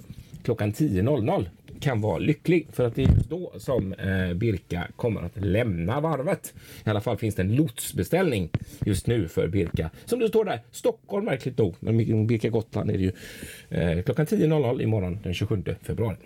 klockan 0.43 0.73
10.00 0.73 1.45
kan 1.79 2.01
vara 2.01 2.17
lycklig 2.17 2.67
för 2.71 2.87
att 2.87 2.95
det 2.95 3.03
är 3.03 3.07
just 3.07 3.29
då 3.29 3.53
som 3.57 3.93
eh, 3.93 4.33
Birka 4.33 4.87
kommer 4.95 5.21
att 5.21 5.37
lämna 5.45 5.99
varvet. 5.99 6.53
I 6.85 6.89
alla 6.89 7.01
fall 7.01 7.17
finns 7.17 7.35
det 7.35 7.41
en 7.41 7.55
lotsbeställning 7.55 8.49
just 8.85 9.07
nu 9.07 9.27
för 9.27 9.47
Birka. 9.47 9.89
Som 10.05 10.19
det 10.19 10.27
står 10.27 10.45
där, 10.45 10.61
Stockholm 10.71 11.25
märkligt 11.25 11.57
nog, 11.57 11.75
men 11.79 12.27
Birka 12.27 12.49
Gotland 12.49 12.91
är 12.91 12.97
det 12.97 13.03
ju 13.03 13.11
eh, 13.69 14.03
klockan 14.03 14.25
10.00 14.25 14.81
imorgon 14.81 15.19
den 15.23 15.33
27 15.33 15.63
februari. 15.81 16.17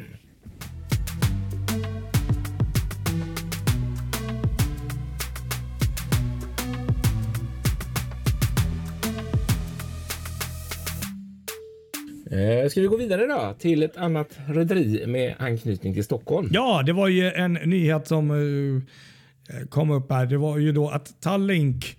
Eh, 12.35 12.69
ska 12.69 12.81
vi 12.81 12.87
gå 12.87 12.97
vidare 12.97 13.27
då 13.27 13.55
till 13.59 13.83
ett 13.83 13.97
annat 13.97 14.39
rederi 14.47 15.07
med 15.07 15.35
anknytning 15.39 15.93
till 15.93 16.03
Stockholm? 16.03 16.49
Ja, 16.51 16.83
det 16.85 16.93
var 16.93 17.07
ju 17.07 17.31
en 17.31 17.53
nyhet 17.53 18.07
som 18.07 18.31
uh, 18.31 18.81
kom 19.69 19.91
upp 19.91 20.11
här. 20.11 20.25
Det 20.25 20.37
var 20.37 20.57
ju 20.57 20.71
då 20.71 20.89
att 20.89 21.21
Tallink 21.21 21.97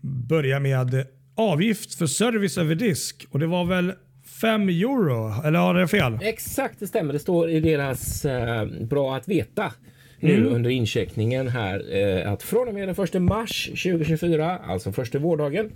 börjar 0.00 0.60
med 0.60 1.06
avgift 1.34 1.94
för 1.94 2.06
service 2.06 2.58
över 2.58 2.74
disk 2.74 3.26
och 3.30 3.38
det 3.38 3.46
var 3.46 3.64
väl 3.64 3.92
5 4.40 4.68
euro, 4.68 5.42
eller 5.44 5.58
har 5.58 5.78
jag 5.78 5.90
fel? 5.90 6.18
Exakt, 6.22 6.80
det 6.80 6.86
stämmer. 6.86 7.12
Det 7.12 7.18
står 7.18 7.50
i 7.50 7.60
deras 7.60 8.24
eh, 8.24 8.66
Bra 8.80 9.16
att 9.16 9.28
veta 9.28 9.72
nu 10.20 10.46
under 10.46 10.70
incheckningen 10.70 11.48
här 11.48 11.96
eh, 11.96 12.32
att 12.32 12.42
från 12.42 12.68
och 12.68 12.74
med 12.74 12.88
den 12.88 13.04
1 13.04 13.22
mars 13.22 13.64
2024, 13.64 14.58
alltså 14.58 14.92
första 14.92 15.18
vårdagen, 15.18 15.70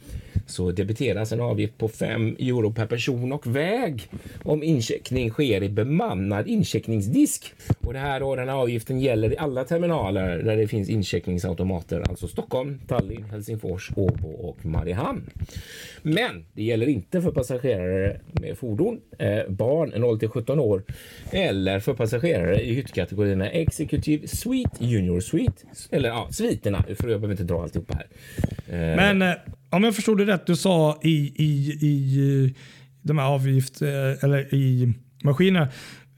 så 0.47 0.73
debiteras 0.73 1.33
en 1.33 1.41
avgift 1.41 1.79
på 1.79 1.89
5 1.89 2.37
euro 2.39 2.73
per 2.73 2.87
person 2.87 3.33
och 3.33 3.47
väg 3.57 4.09
om 4.43 4.63
incheckning 4.63 5.31
sker 5.31 5.63
i 5.63 5.69
bemannad 5.69 6.47
incheckningsdisk. 6.49 7.55
Och 7.81 7.93
det 7.93 7.99
här 7.99 8.21
då, 8.21 8.37
den 8.37 8.49
här 8.49 8.57
avgiften 8.57 9.01
gäller 9.01 9.33
i 9.33 9.39
alla 9.39 9.65
terminaler 9.65 10.43
där 10.43 10.57
det 10.57 10.69
finns 10.69 10.89
incheckningsautomater, 10.89 12.05
alltså 12.09 12.29
Stockholm, 12.29 12.81
Tallinn, 12.89 13.25
Helsingfors, 13.25 13.91
Åbo 13.97 14.29
och 14.29 14.67
Mariehamn. 14.67 15.31
Men 16.03 16.45
det 16.53 16.63
gäller 16.63 16.89
inte 16.89 17.23
för 17.23 17.31
passagerare 17.31 18.21
med 18.33 18.59
fordon, 18.59 19.01
eh, 19.19 19.49
barn 19.49 19.93
0 19.97 20.19
till 20.19 20.29
17 20.29 20.59
år 20.59 20.83
eller 21.31 21.81
för 21.81 21.95
passagerare 21.95 22.61
i 22.61 22.75
hyttkategorierna 22.75 23.51
Executive 23.51 24.29
Suite, 24.37 24.85
Junior 24.85 25.21
Suite 25.21 25.63
eller 25.91 26.09
ja, 26.09 26.29
sviterna, 26.31 26.83
för 26.83 27.09
jag 27.09 27.21
behöver 27.21 27.31
inte 27.31 27.45
dra 27.45 27.63
alltihopa 27.63 27.95
här. 27.95 28.07
Eh, 28.67 28.97
Men 28.97 29.23
eh, 29.23 29.35
om 29.71 29.85
jag 29.85 29.95
förstod 29.95 30.19
det 30.19 30.25
rätt, 30.25 30.47
du 30.47 30.57
sa 30.57 30.99
i, 31.03 31.35
i, 31.37 31.79
i 31.81 32.45
eh, 32.45 32.51
de 33.03 33.19
här 33.19 33.27
avgift, 33.27 33.83
eh, 33.83 34.25
eller 34.25 34.55
i 34.55 34.95
maskinerna. 35.25 35.69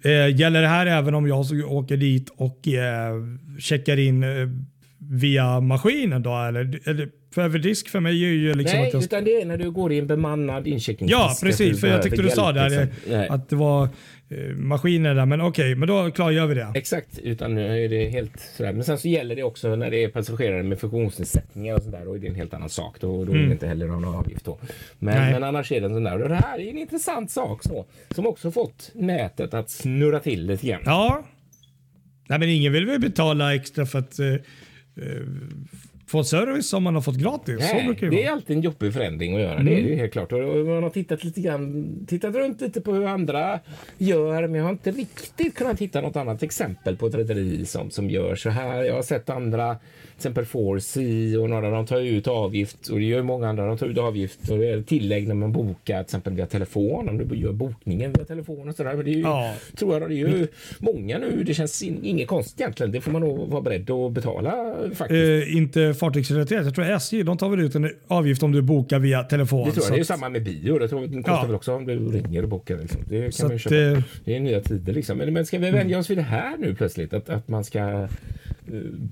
Eh, 0.05 0.37
gäller 0.37 0.62
det 0.62 0.68
här 0.68 0.87
även 0.87 1.14
om 1.14 1.29
jag 1.29 1.46
åker 1.68 1.96
dit 1.96 2.31
och 2.37 2.68
eh, 2.68 3.14
checkar 3.59 3.96
in 3.96 4.22
eh, 4.22 4.48
via 4.98 5.61
maskinen 5.61 6.22
då? 6.22 6.37
Eller, 6.37 6.88
eller, 6.88 7.09
för 7.35 7.42
överdisk 7.42 7.88
för 7.88 8.01
mig 8.01 8.25
är 8.25 8.29
ju 8.29 8.55
liksom 8.55 8.79
Nej, 8.79 8.87
att 8.87 8.94
jag 8.94 9.03
utan 9.03 9.25
det 9.25 9.40
är 9.40 9.47
när 9.47 9.57
du 9.57 9.70
går 9.70 9.92
i 9.92 9.99
en 9.99 10.07
bemannad 10.07 10.66
incheckningsdisk. 10.66 11.20
Ja, 11.20 11.37
precis. 11.42 11.81
För 11.81 11.88
jag 11.88 12.03
tyckte 12.03 12.23
du 12.23 12.31
sa 12.31 12.53
där 12.53 12.81
eh, 12.81 12.81
liksom. 12.81 13.27
Att 13.29 13.49
det 13.49 13.57
var 13.57 13.88
eh, 14.29 14.57
maskiner 14.57 15.14
där. 15.14 15.27
Men 15.27 15.40
okej, 15.40 15.75
men 15.75 15.88
då 15.88 16.11
klargör 16.11 16.47
vi 16.47 16.55
det. 16.55 16.73
Exakt, 16.75 17.18
utan 17.18 17.55
nu 17.55 17.85
är 17.85 17.88
det 17.88 18.09
helt 18.09 18.40
sådär. 18.57 18.73
Men 18.73 18.85
sen 18.85 18.99
så 18.99 19.09
gäller 19.09 19.37
det 19.37 19.42
också 19.42 19.77
när 19.77 19.90
det 19.90 20.05
är 20.05 20.09
passagerare 20.09 20.62
med 20.62 20.81
funktionsnedsättningar 20.81 21.75
och 21.75 21.83
sådär. 21.83 22.05
Då 22.05 22.14
är 22.14 22.18
det 22.18 22.27
en 22.29 22.35
helt 22.35 22.55
annan 22.55 22.68
sak. 22.68 23.01
Då, 23.01 23.25
då 23.25 23.33
är 23.33 23.37
det 23.37 23.53
inte 23.53 23.66
heller 23.66 23.87
någon 23.87 24.05
avgift 24.05 24.44
då. 24.44 24.59
Men, 24.99 25.33
men 25.33 25.44
annars 25.44 25.73
är 25.73 25.81
det 25.81 25.87
en 25.87 25.94
sån 25.94 26.05
där. 26.05 26.23
Och 26.23 26.29
det 26.29 26.35
här 26.35 26.59
är 26.59 26.70
en 26.70 26.79
intressant 26.79 27.31
sak 27.31 27.62
så. 27.62 27.87
Som 28.11 28.27
också 28.27 28.51
fått 28.51 28.90
nätet 28.94 29.55
att 29.55 29.70
snurra 29.70 30.20
till 30.20 30.47
lite 30.47 30.66
grann. 30.66 30.83
Ja. 30.85 31.25
Nej, 32.29 32.38
men 32.38 32.49
ingen 32.49 32.73
vill 32.73 32.87
väl 32.87 33.01
betala 33.01 33.55
extra 33.55 33.87
för 33.87 33.99
att 33.99 34.18
eh, 34.18 34.27
få 36.07 36.25
service 36.25 36.69
som 36.69 36.83
man 36.83 36.95
har 36.95 37.03
fått 37.03 37.17
gratis. 37.17 37.57
Nej, 37.61 37.97
det 38.01 38.09
det 38.11 38.25
är 38.25 38.31
alltid 38.31 38.57
en 38.57 38.62
jobbig 38.62 38.93
förändring 38.93 39.35
att 39.35 39.40
göra. 39.40 39.62
Det 39.62 39.81
är 39.81 39.83
det 39.88 39.95
helt 39.97 40.12
klart. 40.12 40.33
Och 40.33 40.38
man 40.67 40.83
har 40.83 40.90
tittat 40.90 41.25
lite 41.25 41.40
grann, 41.40 41.95
tittat 42.09 42.35
runt 42.35 42.61
lite 42.61 42.81
på 42.81 42.93
hur 42.95 43.07
andra 43.07 43.61
gör, 43.99 44.47
men 44.47 44.55
jag 44.55 44.64
har 44.64 44.71
inte 44.73 44.90
riktigt 44.90 45.55
kunnat 45.55 45.81
hitta 45.81 46.01
något 46.01 46.17
annat 46.17 46.43
exempel 46.43 46.97
på 46.97 47.07
ett 47.07 47.14
rederi 47.14 47.64
som, 47.67 47.90
som 47.90 48.11
gör 48.11 48.35
så 48.37 48.51
här. 48.51 48.83
Jag 48.83 48.95
har 48.95 49.03
sett 49.03 49.31
andra, 49.31 49.75
till 49.75 50.17
exempel 50.17 50.45
Forsea 50.45 51.40
och 51.40 51.51
några, 51.51 51.71
de 51.71 51.87
tar 51.87 52.01
ut 52.01 52.27
avgift 52.29 52.88
och 52.88 52.99
det 52.99 53.05
gör 53.05 53.23
många 53.23 53.49
andra. 53.49 53.67
De 53.67 53.79
tar 53.79 53.87
ut 53.87 53.99
avgift 53.99 54.51
och 54.51 54.59
det 54.59 54.71
är 54.71 54.83
tillägg 54.83 55.29
när 55.29 55.35
man 55.35 55.53
bokar, 55.53 55.95
till 55.95 56.01
exempel 56.01 56.33
via 56.33 56.47
telefon, 56.47 57.09
om 57.09 57.19
du 57.29 57.37
gör 57.37 57.53
bokningen 57.53 58.12
via 58.12 58.25
telefon 58.25 58.69
och 58.69 58.75
sådär. 58.75 58.95
Men 58.95 59.05
det 59.05 59.11
är 59.11 59.14
ju, 59.14 59.21
Ja. 59.21 59.55
tror 59.77 59.93
jag, 60.01 60.11
det 60.11 60.14
är 60.14 60.17
ju 60.17 60.47
många 60.79 61.19
nu. 61.19 61.43
Det 61.47 61.55
känns 61.55 61.83
in, 61.83 62.01
inget 62.05 62.29
konstigt 62.29 62.61
egentligen. 62.61 62.93
Det 62.93 63.01
får 63.01 63.11
man 63.12 63.21
nog 63.23 63.49
vara 63.49 63.62
beredd 63.62 63.90
att 63.90 64.12
betala 64.12 64.75
faktiskt. 64.95 65.49
Eh, 65.49 65.57
inte 65.57 65.93
fartygsrelaterat. 65.94 66.64
Jag 66.64 66.74
tror 66.74 66.85
SJ 66.85 67.22
de 67.22 67.38
tar 67.38 67.48
väl 67.48 67.61
ut 67.61 67.74
en 67.74 67.90
avgift 68.09 68.42
om 68.42 68.52
du 68.52 68.62
bokar 68.62 68.98
via 68.98 69.22
telefon. 69.22 69.66
Det 69.68 69.72
tror 69.72 69.85
jag. 69.85 69.92
Det 69.92 69.96
är 69.96 69.98
ju 69.98 70.04
samma 70.04 70.28
med 70.28 70.44
bio. 70.44 70.78
Det 70.78 70.88
tror 70.88 71.00
jag 71.02 71.11
det 71.11 71.16
kostar 71.16 71.33
Ja. 71.33 71.46
väl 71.46 71.54
också 71.54 71.74
om 71.74 71.87
du 71.87 71.98
ringer 71.98 72.42
och 72.42 72.48
bokar. 72.48 72.78
Liksom. 72.78 73.00
Det 73.09 73.22
kan 73.22 73.33
Så 73.33 73.48
man 73.48 73.59
köpa. 73.59 73.76
eh, 73.76 73.98
Det 74.24 74.37
är 74.37 74.40
nya 74.40 74.61
tider 74.61 74.92
liksom. 74.92 75.18
Men, 75.18 75.46
ska 75.46 75.59
vi 75.59 75.70
vänja 75.70 75.98
oss 75.98 76.11
vid 76.11 76.18
det 76.18 76.22
här 76.22 76.57
nu 76.59 76.74
plötsligt? 76.74 77.12
Att, 77.14 77.28
att 77.28 77.48
man 77.48 77.64
ska 77.64 77.78
eh, 77.78 78.09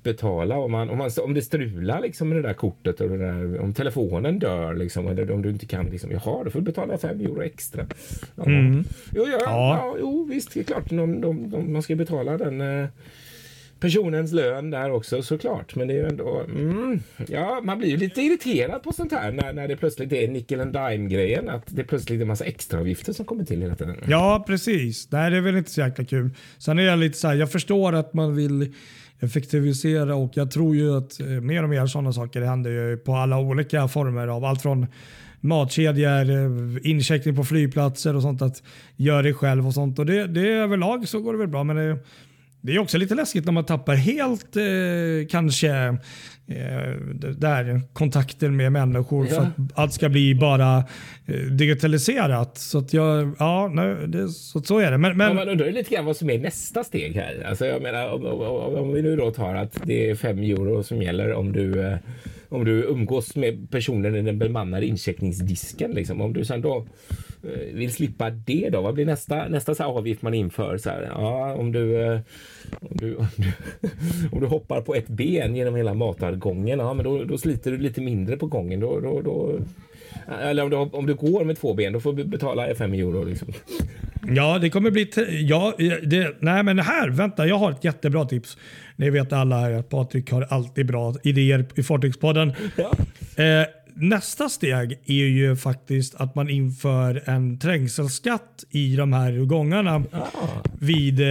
betala 0.03 0.57
om, 0.59 0.73
man, 0.73 0.91
om, 0.91 0.99
man, 0.99 1.11
om 1.25 1.35
det 1.35 1.43
strular 1.43 2.01
liksom 2.01 2.29
med 2.29 2.39
det 2.39 2.43
där 2.43 2.55
kortet 2.55 3.01
och 3.01 3.09
det 3.09 3.19
där, 3.19 3.61
om 3.61 3.75
telefonen 3.75 4.39
dör 4.39 4.75
liksom, 4.75 5.07
eller 5.09 5.31
om 5.31 5.43
du 5.43 5.49
inte 5.51 5.67
kan 5.67 5.87
liksom, 5.87 6.11
jaha, 6.11 6.45
då 6.45 6.51
får 6.51 6.59
du 6.59 6.65
betala 6.65 6.99
fem 6.99 7.21
euro 7.21 7.43
extra. 7.43 7.87
Ja. 8.37 8.45
Jo, 8.47 8.83
ja, 9.15 9.27
ja. 9.31 9.39
Ja, 9.47 9.97
jo, 10.01 10.25
visst, 10.31 10.55
det 10.55 10.61
är 10.61 10.65
klart. 10.65 10.89
De, 10.91 11.21
de, 11.21 11.51
de, 11.51 11.73
man 11.73 11.83
ska 11.83 11.95
betala 11.95 12.39
den 12.39 12.61
eh, 12.61 12.87
personens 13.83 14.33
lön 14.33 14.71
där 14.71 14.91
också 14.91 15.23
såklart. 15.23 15.75
Men 15.75 15.89
det 15.89 15.95
är 15.95 15.99
ju 15.99 16.07
ändå, 16.07 16.41
mm, 16.41 17.01
ja, 17.29 17.61
man 17.65 17.79
blir 17.79 17.89
ju 17.89 17.97
lite 17.97 18.23
irriterad 18.23 18.83
på 18.83 18.93
sånt 18.93 19.13
här 19.13 19.33
när, 19.33 19.53
när 19.53 19.69
det 19.69 19.77
plötsligt 19.77 20.13
är 20.13 20.29
nickel 20.29 20.61
and 20.61 20.73
dime 20.73 21.09
grejen. 21.09 21.49
Att 21.49 21.63
det 21.67 21.85
plötsligt 21.85 22.17
är 22.19 22.23
en 22.23 22.29
massa 22.29 22.45
extraavgifter 22.45 23.13
som 23.13 23.25
kommer 23.25 23.45
till 23.45 23.63
hela 23.63 23.77
tiden. 23.77 23.97
Ja, 24.07 24.45
precis. 24.47 25.09
Nej, 25.11 25.31
det 25.31 25.37
är 25.37 25.41
väl 25.41 25.57
inte 25.57 25.71
så 25.71 25.81
jäkla 25.81 26.05
kul. 26.05 26.31
Sen 26.59 26.79
är 26.79 26.83
jag 26.83 26.99
lite 26.99 27.19
så 27.19 27.29
här, 27.29 27.35
jag 27.35 27.53
förstår 27.53 27.93
att 27.93 28.15
man 28.15 28.37
vill 28.37 28.75
effektivisera 29.21 30.15
och 30.15 30.31
jag 30.35 30.51
tror 30.51 30.77
ju 30.77 30.97
att 30.97 31.21
eh, 31.21 31.27
mer 31.27 31.63
och 31.63 31.69
mer 31.69 31.87
sådana 31.87 32.13
saker 32.13 32.41
händer 32.41 32.71
ju 32.71 32.97
på 32.97 33.15
alla 33.15 33.39
olika 33.39 33.89
former 33.89 34.29
av 34.29 34.45
allt 34.45 34.63
från 34.63 34.87
matkedjor, 35.41 36.31
eh, 36.31 36.91
incheckning 36.91 37.37
på 37.37 37.45
flygplatser 37.45 38.17
och 38.17 38.23
sånt. 38.23 38.43
Att 38.43 38.63
göra 38.97 39.23
det 39.23 39.35
själv 39.35 39.67
och 39.67 39.75
sånt. 39.75 39.99
Och 39.99 40.07
det, 40.07 40.27
det 40.27 40.49
överlag 40.49 41.09
så 41.09 41.21
går 41.21 41.33
det 41.33 41.39
väl 41.39 41.49
bra. 41.49 41.65
Men 41.65 41.77
det, 41.77 41.99
det 42.65 42.75
är 42.75 42.79
också 42.79 42.99
lite 42.99 43.15
läskigt 43.15 43.45
när 43.45 43.53
man 43.53 43.65
tappar 43.65 43.95
helt 43.95 44.57
eh, 44.57 45.29
kanske 45.31 45.71
eh, 46.47 46.91
där 47.37 47.81
kontakten 47.93 48.57
med 48.57 48.73
människor 48.73 49.27
ja. 49.27 49.35
för 49.35 49.43
att 49.43 49.53
allt 49.75 49.93
ska 49.93 50.09
bli 50.09 50.35
bara 50.35 50.85
eh, 51.27 51.35
digitaliserat. 51.35 52.59
Så 52.59 52.79
att 52.79 52.93
jag, 52.93 53.33
ja, 53.39 53.71
nej, 53.75 53.97
det, 54.07 54.29
så, 54.29 54.63
så 54.63 54.79
är 54.79 54.91
det. 54.91 54.99
Men, 54.99 55.17
men... 55.17 55.29
Ja, 55.29 55.35
man 55.35 55.49
undrar 55.49 55.73
lite 55.73 55.95
grann 55.95 56.05
vad 56.05 56.17
som 56.17 56.31
är 56.31 56.39
nästa 56.39 56.85
steg 56.85 57.15
här. 57.15 57.47
Alltså 57.49 57.67
jag 57.67 57.83
menar 57.83 58.13
om, 58.13 58.27
om, 58.27 58.75
om 58.75 58.93
vi 58.93 59.03
nu 59.03 59.17
då 59.17 59.31
tar 59.31 59.55
att 59.55 59.81
det 59.85 60.11
är 60.11 60.15
fem 60.15 60.39
euro 60.39 60.83
som 60.83 61.03
gäller 61.03 61.33
om 61.33 61.53
du 61.53 61.87
eh, 61.87 61.97
om 62.49 62.65
du 62.65 62.85
umgås 62.85 63.37
med 63.37 63.71
personen 63.71 64.15
i 64.15 64.23
den 64.23 64.39
bemannade 64.39 64.87
incheckningsdisken. 64.87 65.91
Liksom. 65.91 66.21
Om 66.21 66.33
du 66.33 66.45
sen 66.45 66.61
då 66.61 66.87
vill 67.73 67.93
slippa 67.93 68.31
det 68.31 68.69
då, 68.73 68.81
vad 68.81 68.95
blir 68.95 69.07
nästa, 69.07 69.49
nästa 69.49 69.75
så 69.75 69.85
avgift 69.85 70.23
man 70.23 70.35
inför? 70.35 70.79
Så 70.79 70.91
här, 70.91 71.03
ja, 71.15 71.55
om, 71.55 71.73
du, 71.73 72.03
eh, 72.03 72.21
om, 72.81 72.97
du, 72.97 73.17
om, 73.17 73.27
du, 73.37 73.53
om 74.33 74.41
du 74.41 74.47
hoppar 74.47 74.81
på 74.81 74.95
ett 74.95 75.09
ben 75.09 75.57
genom 75.57 75.75
hela 75.75 75.95
matargången, 75.95 76.79
ja, 76.79 76.95
men 76.95 77.05
då, 77.05 77.25
då 77.25 77.39
sliter 77.39 77.71
du 77.71 77.79
lite 77.79 78.01
mindre 78.01 78.37
på 78.37 78.47
gången. 78.47 78.81
Då, 78.81 79.01
då, 79.01 79.21
då 79.21 79.59
eller 80.43 80.63
om 80.65 80.71
du, 80.71 80.77
om 80.77 81.07
du 81.07 81.15
går 81.15 81.45
med 81.45 81.59
två 81.59 81.75
ben, 81.75 81.93
då 81.93 82.01
får 82.01 82.13
du 82.13 82.25
betala 82.25 82.75
5 82.75 82.93
euro. 82.93 83.25
Liksom. 83.25 83.49
Ja, 84.29 84.59
det 84.59 84.71
kommer 84.71 84.91
bli... 84.91 85.11
Ja, 85.49 85.75
det, 86.03 86.37
nej, 86.39 86.63
men 86.63 86.79
här, 86.79 87.11
vänta, 87.11 87.47
jag 87.47 87.59
har 87.59 87.71
ett 87.71 87.85
jättebra 87.85 88.25
tips. 88.25 88.57
Ni 88.97 89.11
vet 89.11 89.33
alla 89.33 89.79
att 89.79 89.89
Patrik 89.89 90.31
har 90.31 90.43
alltid 90.43 90.87
bra 90.87 91.15
idéer 91.23 91.67
i 91.75 91.83
Fartygspodden. 91.83 92.53
Ja. 92.77 92.93
Eh, 93.45 93.67
nästa 93.95 94.49
steg 94.49 94.99
är 95.07 95.27
ju 95.27 95.57
faktiskt 95.57 96.15
att 96.15 96.35
man 96.35 96.51
inför 96.51 97.23
en 97.27 97.59
trängselskatt 97.59 98.65
i 98.71 98.97
de 98.97 99.13
här 99.13 99.33
gångarna 99.33 100.05
ah. 100.13 100.27
vid 100.81 101.21
eh, 101.21 101.27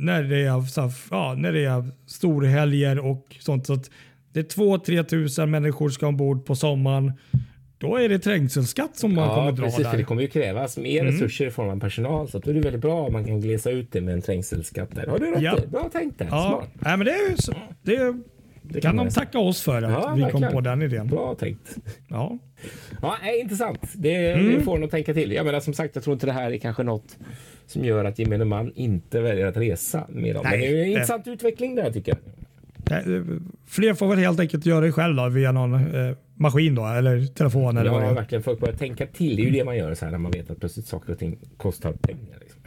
när, 0.00 0.22
det 0.22 0.36
är, 0.36 0.64
ja, 1.10 1.34
när 1.34 1.52
det 1.52 1.64
är 1.64 1.88
storhelger 2.06 2.98
och 2.98 3.36
sånt. 3.40 3.66
Så 3.66 3.72
att 3.72 3.90
det 4.32 4.40
är 4.40 4.44
2-3 4.44 5.02
tusen 5.02 5.50
människor 5.50 5.90
ska 5.90 6.06
ombord 6.06 6.46
på 6.46 6.54
sommaren. 6.54 7.12
Då 7.80 7.96
är 7.96 8.08
det 8.08 8.18
trängselskatt 8.18 8.96
som 8.96 9.14
man 9.14 9.28
ja, 9.28 9.34
kommer 9.34 9.52
dra 9.52 9.64
precis, 9.64 9.82
där. 9.82 9.90
För 9.90 9.98
det 9.98 10.04
kommer 10.04 10.22
ju 10.22 10.28
krävas 10.28 10.76
mer 10.76 11.00
mm. 11.00 11.12
resurser 11.12 11.46
i 11.46 11.50
form 11.50 11.68
av 11.68 11.80
personal 11.80 12.28
så 12.28 12.38
då 12.38 12.50
är 12.50 12.54
det 12.54 12.60
väldigt 12.60 12.82
bra 12.82 13.06
om 13.06 13.12
man 13.12 13.24
kan 13.24 13.40
glesa 13.40 13.70
ut 13.70 13.92
det 13.92 14.00
med 14.00 14.14
en 14.14 14.22
trängselskatt. 14.22 14.94
Där. 14.94 15.06
Har 15.06 15.18
du 15.18 15.30
rätt 15.30 15.42
ja. 15.42 15.58
Bra 15.68 15.88
tänkt 15.92 16.18
där. 16.18 16.28
Ja. 16.30 16.48
Smart. 16.48 16.70
Nej, 16.74 16.96
men 16.96 17.06
det, 17.06 17.12
är, 17.12 17.36
det, 17.82 18.22
det 18.72 18.80
kan, 18.80 18.96
kan 18.96 19.06
de 19.06 19.12
tacka 19.12 19.38
oss 19.38 19.62
för 19.62 19.82
att 19.82 19.90
ja, 19.90 20.14
vi 20.16 20.32
kom 20.32 20.52
på 20.52 20.60
den 20.60 20.82
idén. 20.82 21.06
Bra 21.06 21.34
tänkt. 21.34 21.76
Ja. 22.08 22.38
Ja, 23.02 23.16
är 23.22 23.40
intressant. 23.40 23.80
Det, 23.94 24.32
mm. 24.32 24.54
det 24.54 24.60
får 24.60 24.84
att 24.84 24.90
tänka 24.90 25.14
till. 25.14 25.32
Jag 25.32 25.46
menar 25.46 25.60
som 25.60 25.74
sagt, 25.74 25.94
jag 25.94 26.04
tror 26.04 26.14
inte 26.14 26.26
det 26.26 26.32
här 26.32 26.50
är 26.52 26.58
kanske 26.58 26.82
något 26.82 27.18
som 27.66 27.84
gör 27.84 28.04
att 28.04 28.18
gemene 28.18 28.44
man 28.44 28.72
inte 28.74 29.20
väljer 29.20 29.46
att 29.46 29.56
resa 29.56 30.04
med 30.08 30.34
dem. 30.34 30.42
Nej, 30.44 30.58
Men 30.58 30.60
det 30.60 30.80
är 30.80 30.84
en 30.84 30.90
intressant 30.90 31.24
det... 31.24 31.30
utveckling 31.30 31.74
där 31.74 31.90
tycker 31.92 32.12
jag. 32.12 32.20
Fler 33.66 33.94
får 33.94 34.08
väl 34.08 34.18
helt 34.18 34.40
enkelt 34.40 34.66
göra 34.66 34.80
det 34.80 34.92
själv 34.92 35.16
då, 35.16 35.28
via 35.28 35.52
någon 35.52 35.74
eh, 35.74 36.16
maskin 36.34 36.74
då, 36.74 36.86
eller 36.86 37.26
telefon? 37.26 37.76
Eller 37.76 37.90
ja, 37.90 37.92
vad 37.92 38.02
det 38.02 38.08
är. 38.08 38.14
verkligen. 38.14 38.42
Folk 38.42 38.60
börjar 38.60 38.74
tänka 38.74 39.06
till. 39.06 39.36
Det 39.36 39.42
är 39.42 39.44
ju 39.44 39.50
det 39.50 39.64
man 39.64 39.76
gör 39.76 39.94
så 39.94 40.04
här 40.04 40.12
när 40.12 40.18
man 40.18 40.32
vet 40.32 40.50
att 40.50 40.60
plötsligt 40.60 40.86
saker 40.86 41.12
och 41.12 41.18
ting 41.18 41.38
kostar 41.56 41.92
pengar. 41.92 42.38
Liksom. 42.40 42.60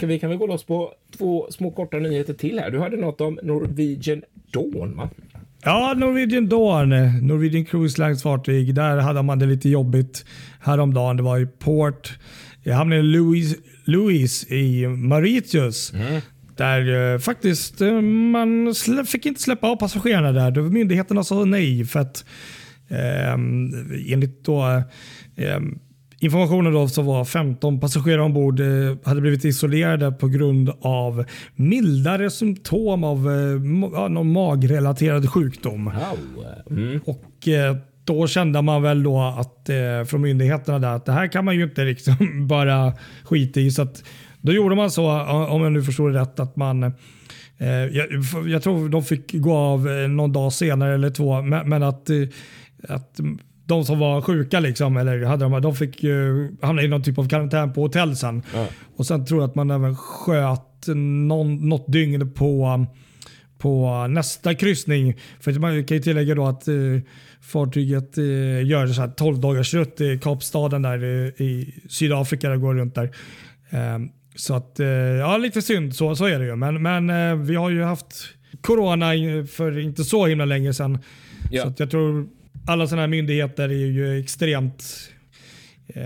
Vi 0.00 0.18
kan 0.18 0.30
väl 0.30 0.38
gå 0.38 0.46
loss 0.46 0.64
på 0.64 0.92
två 1.18 1.46
små 1.50 1.70
korta 1.70 1.96
nyheter 1.96 2.34
till 2.34 2.58
här. 2.58 2.70
Du 2.70 2.78
hade 2.78 2.96
något 2.96 3.20
om 3.20 3.38
Norwegian 3.42 4.22
Dawn 4.52 4.96
va? 4.96 5.10
Ja, 5.62 5.94
Norwegian 5.96 6.48
Dawn, 6.48 6.88
Norwegian 7.26 7.64
Cruise 7.64 8.02
Lines 8.02 8.22
fartyg. 8.22 8.74
Där 8.74 8.96
hade 8.96 9.22
man 9.22 9.38
det 9.38 9.46
lite 9.46 9.68
jobbigt 9.68 10.24
häromdagen. 10.60 11.16
Det 11.16 11.22
var 11.22 11.38
i 11.38 11.46
port. 11.46 12.18
I 12.64 13.02
Louis, 13.02 13.56
Louis 13.84 14.50
i 14.50 14.86
Mauritius. 14.86 15.92
Mm. 15.92 16.20
Där 16.56 17.12
eh, 17.14 17.18
faktiskt 17.18 17.80
eh, 17.80 18.00
man 18.00 18.74
fick 19.06 19.26
inte 19.26 19.42
släppa 19.42 19.66
av 19.66 19.76
passagerarna 19.76 20.32
där. 20.32 20.62
Myndigheterna 20.62 21.24
sa 21.24 21.44
nej 21.44 21.84
för 21.84 22.00
att 22.00 22.24
eh, 22.88 23.32
enligt 24.12 24.44
då, 24.44 24.82
eh, 25.36 25.60
informationen 26.18 26.72
då 26.72 26.88
så 26.88 27.02
var 27.02 27.24
15 27.24 27.80
passagerare 27.80 28.22
ombord 28.22 28.60
eh, 28.60 28.66
hade 29.04 29.20
blivit 29.20 29.44
isolerade 29.44 30.12
på 30.12 30.28
grund 30.28 30.72
av 30.80 31.24
mildare 31.54 32.30
symptom 32.30 33.04
av 33.04 33.18
eh, 33.18 34.08
någon 34.08 34.32
magrelaterad 34.32 35.30
sjukdom. 35.30 35.90
Mm. 36.70 37.00
Och 37.04 37.48
eh, 37.48 37.76
då 38.04 38.26
kände 38.26 38.62
man 38.62 38.82
väl 38.82 39.02
då 39.02 39.20
att 39.20 39.70
från 40.06 40.20
myndigheterna 40.20 40.78
där 40.78 40.88
att 40.88 41.04
det 41.04 41.12
här 41.12 41.26
kan 41.26 41.44
man 41.44 41.56
ju 41.56 41.64
inte 41.64 41.84
liksom 41.84 42.16
bara 42.48 42.92
skita 43.24 43.60
i. 43.60 43.70
Så 43.70 43.82
att, 43.82 44.04
då 44.40 44.52
gjorde 44.52 44.76
man 44.76 44.90
så, 44.90 45.20
om 45.48 45.62
jag 45.62 45.72
nu 45.72 45.82
förstår 45.82 46.10
det 46.10 46.20
rätt, 46.20 46.40
att 46.40 46.56
man 46.56 46.92
jag, 47.92 48.06
jag, 48.46 48.62
tror 48.62 48.88
de 48.88 49.04
fick 49.04 49.32
gå 49.32 49.56
av 49.56 49.86
någon 50.08 50.32
dag 50.32 50.52
senare 50.52 50.94
eller 50.94 51.10
två, 51.10 51.42
men, 51.42 51.68
men 51.68 51.82
att, 51.82 52.10
att 52.88 53.20
de 53.66 53.84
som 53.84 53.98
var 53.98 54.22
sjuka 54.22 54.60
liksom, 54.60 54.96
eller 54.96 55.24
hade 55.24 55.44
de, 55.44 55.62
de 55.62 55.76
fick 55.76 56.02
ju 56.02 56.48
hamna 56.62 56.82
i 56.82 56.88
någon 56.88 57.02
typ 57.02 57.18
av 57.18 57.28
karantän 57.28 57.72
på 57.72 57.82
hotell 57.82 58.16
sen. 58.16 58.42
Ja. 58.54 58.66
Och 58.96 59.06
sen 59.06 59.26
tror 59.26 59.40
jag 59.40 59.48
att 59.48 59.54
man 59.54 59.70
även 59.70 59.96
sköt 59.96 60.86
någon, 61.26 61.68
något 61.68 61.92
dygn 61.92 62.32
på, 62.32 62.86
på 63.58 64.06
nästa 64.06 64.54
kryssning. 64.54 65.16
För 65.40 65.52
man 65.52 65.84
kan 65.84 65.96
ju 65.96 66.02
tillägga 66.02 66.34
då 66.34 66.46
att 66.46 66.68
eh, 66.68 66.74
fartyget 67.40 68.18
eh, 68.18 68.66
gör 68.66 68.86
så 68.86 69.00
här 69.00 69.08
12 69.08 69.40
dagars 69.40 69.74
rutt 69.74 70.00
i 70.00 70.18
Kapstaden 70.18 70.82
där 70.82 71.04
eh, 71.04 71.46
i 71.46 71.74
Sydafrika. 71.88 72.50
Det 72.50 72.56
går 72.56 72.74
runt 72.74 72.94
där. 72.94 73.10
Eh, 73.70 73.98
så 74.36 74.54
att, 74.54 74.80
eh, 74.80 74.86
ja 74.86 75.36
lite 75.36 75.62
synd 75.62 75.96
så, 75.96 76.16
så 76.16 76.24
är 76.24 76.38
det 76.38 76.46
ju. 76.46 76.56
Men, 76.56 76.82
men 76.82 77.10
eh, 77.10 77.36
vi 77.36 77.54
har 77.54 77.70
ju 77.70 77.82
haft 77.82 78.14
corona 78.60 79.06
för 79.50 79.78
inte 79.78 80.04
så 80.04 80.26
himla 80.26 80.44
länge 80.44 80.74
sedan. 80.74 80.98
Ja. 81.50 81.62
Så 81.62 81.74
jag 81.76 81.90
tror 81.90 82.28
alla 82.66 82.86
sådana 82.86 83.02
här 83.02 83.08
myndigheter 83.08 83.68
är 83.68 83.86
ju 83.86 84.20
extremt 84.20 85.10
eh, 85.88 86.02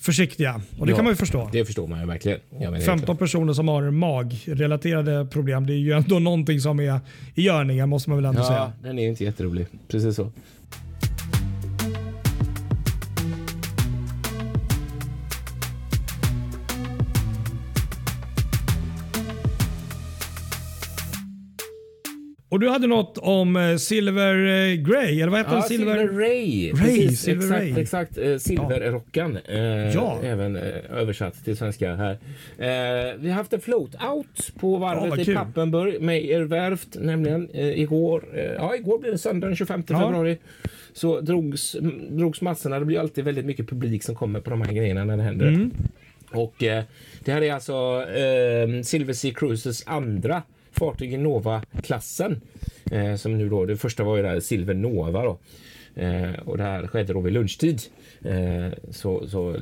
försiktiga. 0.00 0.60
Och 0.78 0.86
det 0.86 0.92
ja, 0.92 0.96
kan 0.96 1.04
man 1.04 1.12
ju 1.12 1.16
förstå. 1.16 1.48
Det 1.52 1.64
förstår 1.64 1.86
man 1.86 2.00
ju 2.00 2.06
verkligen. 2.06 2.40
15 2.86 3.16
personer 3.16 3.52
som 3.52 3.68
har 3.68 3.90
magrelaterade 3.90 5.26
problem. 5.30 5.66
Det 5.66 5.72
är 5.72 5.78
ju 5.78 5.92
ändå 5.92 6.18
någonting 6.18 6.60
som 6.60 6.80
är 6.80 7.00
i 7.34 7.42
görningen 7.42 7.88
måste 7.88 8.10
man 8.10 8.18
väl 8.18 8.24
ändå 8.24 8.40
ja, 8.40 8.46
säga. 8.46 8.72
Den 8.82 8.98
är 8.98 9.02
ju 9.02 9.08
inte 9.08 9.24
jätterolig. 9.24 9.66
Precis 9.88 10.16
så. 10.16 10.32
Och 22.58 22.62
du 22.62 22.68
hade 22.68 22.86
något 22.86 23.18
om 23.18 23.56
eh, 23.56 23.76
Silver 23.76 24.34
eh, 24.34 24.74
Grey, 24.74 25.20
eller 25.20 25.28
vad 25.28 25.40
heter 25.40 25.52
ja, 25.52 25.58
den? 25.58 25.68
Silver, 25.68 25.98
Silver 25.98 26.18
Ray. 26.18 26.72
Ray 26.72 26.80
Precis, 26.80 27.20
Silver 27.20 27.44
exakt, 27.44 27.60
Ray. 27.60 27.82
exakt. 27.82 28.18
Eh, 28.18 28.36
Silverrockan. 28.36 29.38
Eh, 29.48 29.58
ja. 29.94 30.18
Även 30.22 30.56
eh, 30.56 30.62
översatt 30.90 31.44
till 31.44 31.56
svenska 31.56 31.94
här. 31.94 32.18
Vi 33.16 33.28
har 33.28 33.36
haft 33.36 33.52
en 33.52 33.60
float-out 33.60 34.58
på 34.60 34.76
varvet 34.76 35.26
ja, 35.26 35.32
i 35.32 35.36
Pappenburg 35.36 36.02
med 36.02 36.24
er 36.24 36.40
värft, 36.40 36.88
nämligen 37.00 37.56
igår. 37.56 38.24
ja, 38.58 38.76
igår 38.76 38.98
blev 38.98 39.12
det 39.12 39.18
söndag 39.18 39.46
den 39.46 39.56
25 39.56 39.82
ja. 39.88 40.00
februari. 40.00 40.38
Så 40.92 41.20
drogs, 41.20 41.76
drogs 42.10 42.40
massorna. 42.40 42.78
Det 42.78 42.84
blir 42.84 43.00
alltid 43.00 43.24
väldigt 43.24 43.46
mycket 43.46 43.68
publik 43.68 44.02
som 44.02 44.14
kommer 44.14 44.40
på 44.40 44.50
de 44.50 44.62
här 44.62 44.72
grejerna 44.72 45.04
när 45.04 45.16
det 45.16 45.22
händer. 45.22 45.48
Mm. 45.48 45.70
Och 46.32 46.54
det 46.58 47.32
här 47.32 47.42
är 47.42 47.52
alltså 47.52 48.04
Silver 48.82 49.12
Sea 49.12 49.34
Cruises 49.34 49.86
andra 49.86 50.42
fartyg 50.72 51.12
i 51.12 51.16
Nova-klassen. 51.16 52.40
Eh, 52.90 53.14
som 53.14 53.38
nu 53.38 53.48
då, 53.48 53.66
det 53.66 53.76
första 53.76 54.04
var 54.04 54.16
ju 54.16 54.22
det 54.22 54.28
här 54.28 54.40
Silver 54.40 54.74
Nova 54.74 55.22
då. 55.22 55.38
Eh, 55.98 56.32
och 56.44 56.56
det 56.56 56.62
här 56.62 56.86
skedde 56.86 57.12
då 57.12 57.20
vid 57.20 57.32
lunchtid. 57.32 57.82
Eh, 58.24 58.72
så, 58.90 59.28
så 59.28 59.56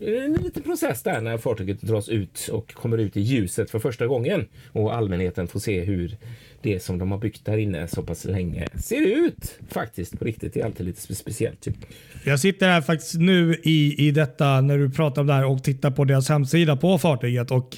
en 0.00 0.32
liten 0.32 0.62
process 0.62 1.02
där 1.02 1.20
när 1.20 1.38
fartyget 1.38 1.80
dras 1.80 2.08
ut 2.08 2.48
och 2.52 2.74
kommer 2.74 2.98
ut 2.98 3.16
i 3.16 3.20
ljuset 3.20 3.70
för 3.70 3.78
första 3.78 4.06
gången 4.06 4.46
och 4.72 4.94
allmänheten 4.94 5.48
får 5.48 5.60
se 5.60 5.80
hur 5.80 6.16
det 6.62 6.82
som 6.82 6.98
de 6.98 7.10
har 7.10 7.18
byggt 7.18 7.44
där 7.44 7.56
inne 7.56 7.88
så 7.88 8.02
pass 8.02 8.24
länge 8.24 8.68
ser 8.74 9.26
ut 9.26 9.58
faktiskt 9.68 10.18
på 10.18 10.24
riktigt. 10.24 10.54
Det 10.54 10.60
är 10.60 10.64
alltid 10.64 10.86
lite 10.86 11.14
speciellt. 11.14 11.60
Typ. 11.60 11.76
Jag 12.24 12.40
sitter 12.40 12.68
här 12.68 12.80
faktiskt 12.80 13.14
nu 13.14 13.60
i, 13.62 14.08
i 14.08 14.10
detta 14.10 14.60
när 14.60 14.78
du 14.78 14.90
pratar 14.90 15.20
om 15.20 15.26
det 15.26 15.34
här 15.34 15.44
och 15.44 15.64
tittar 15.64 15.90
på 15.90 16.04
deras 16.04 16.28
hemsida 16.28 16.76
på 16.76 16.98
fartyget 16.98 17.50
och 17.50 17.76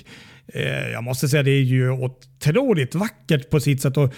Eh, 0.53 0.91
jag 0.91 1.05
måste 1.05 1.29
säga 1.29 1.43
det 1.43 1.51
är 1.51 1.63
ju 1.63 1.91
otroligt 1.91 2.95
vackert 2.95 3.51
på 3.51 3.61
sitt 3.61 3.83
sätt 3.83 3.97
och 3.97 4.15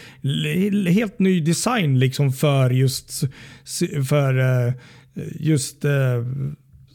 helt 0.88 1.18
ny 1.18 1.40
design 1.40 1.98
liksom 1.98 2.32
för 2.32 2.70
just 2.70 3.20
för 4.08 4.38
eh, 4.38 4.72
just 5.40 5.84
eh, 5.84 6.24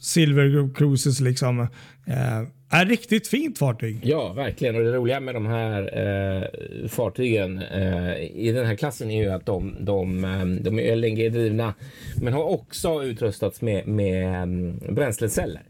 Silver 0.00 0.74
Cruises. 0.74 1.20
Liksom. 1.20 1.66
är 2.70 2.86
riktigt 2.86 3.28
fint 3.28 3.58
fartyg. 3.58 4.00
Ja, 4.02 4.32
verkligen. 4.32 4.76
Och 4.76 4.82
det 4.82 4.92
roliga 4.92 5.20
med 5.20 5.34
de 5.34 5.46
här 5.46 5.82
eh, 5.82 6.88
fartygen 6.88 7.62
eh, 7.62 8.16
i 8.20 8.52
den 8.54 8.66
här 8.66 8.74
klassen 8.74 9.10
är 9.10 9.22
ju 9.22 9.30
att 9.30 9.46
de, 9.46 9.76
de, 9.80 10.20
de 10.62 10.78
är 10.78 10.96
LNG-drivna 10.96 11.74
men 12.22 12.32
har 12.32 12.44
också 12.44 13.02
utrustats 13.02 13.62
med, 13.62 13.88
med 13.88 14.42
mm, 14.42 14.78
bränsleceller. 14.94 15.62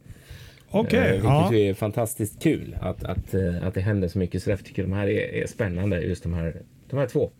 Okay, 0.70 1.00
eh, 1.00 1.12
vilket 1.12 1.30
ja. 1.30 1.54
är 1.54 1.74
fantastiskt 1.74 2.42
kul 2.42 2.76
att, 2.80 3.04
att, 3.04 3.34
eh, 3.34 3.66
att 3.66 3.74
det 3.74 3.80
händer 3.80 4.08
så 4.08 4.18
mycket. 4.18 4.42
Så 4.42 4.50
därför 4.50 4.64
tycker 4.64 4.82
jag 4.82 4.90
de 4.90 4.96
här 4.96 5.08
är, 5.08 5.42
är 5.42 5.46
spännande, 5.46 6.00
just 6.00 6.22
de 6.22 6.34
här, 6.34 6.56
de 6.90 6.98
här 6.98 7.06
två. 7.06 7.30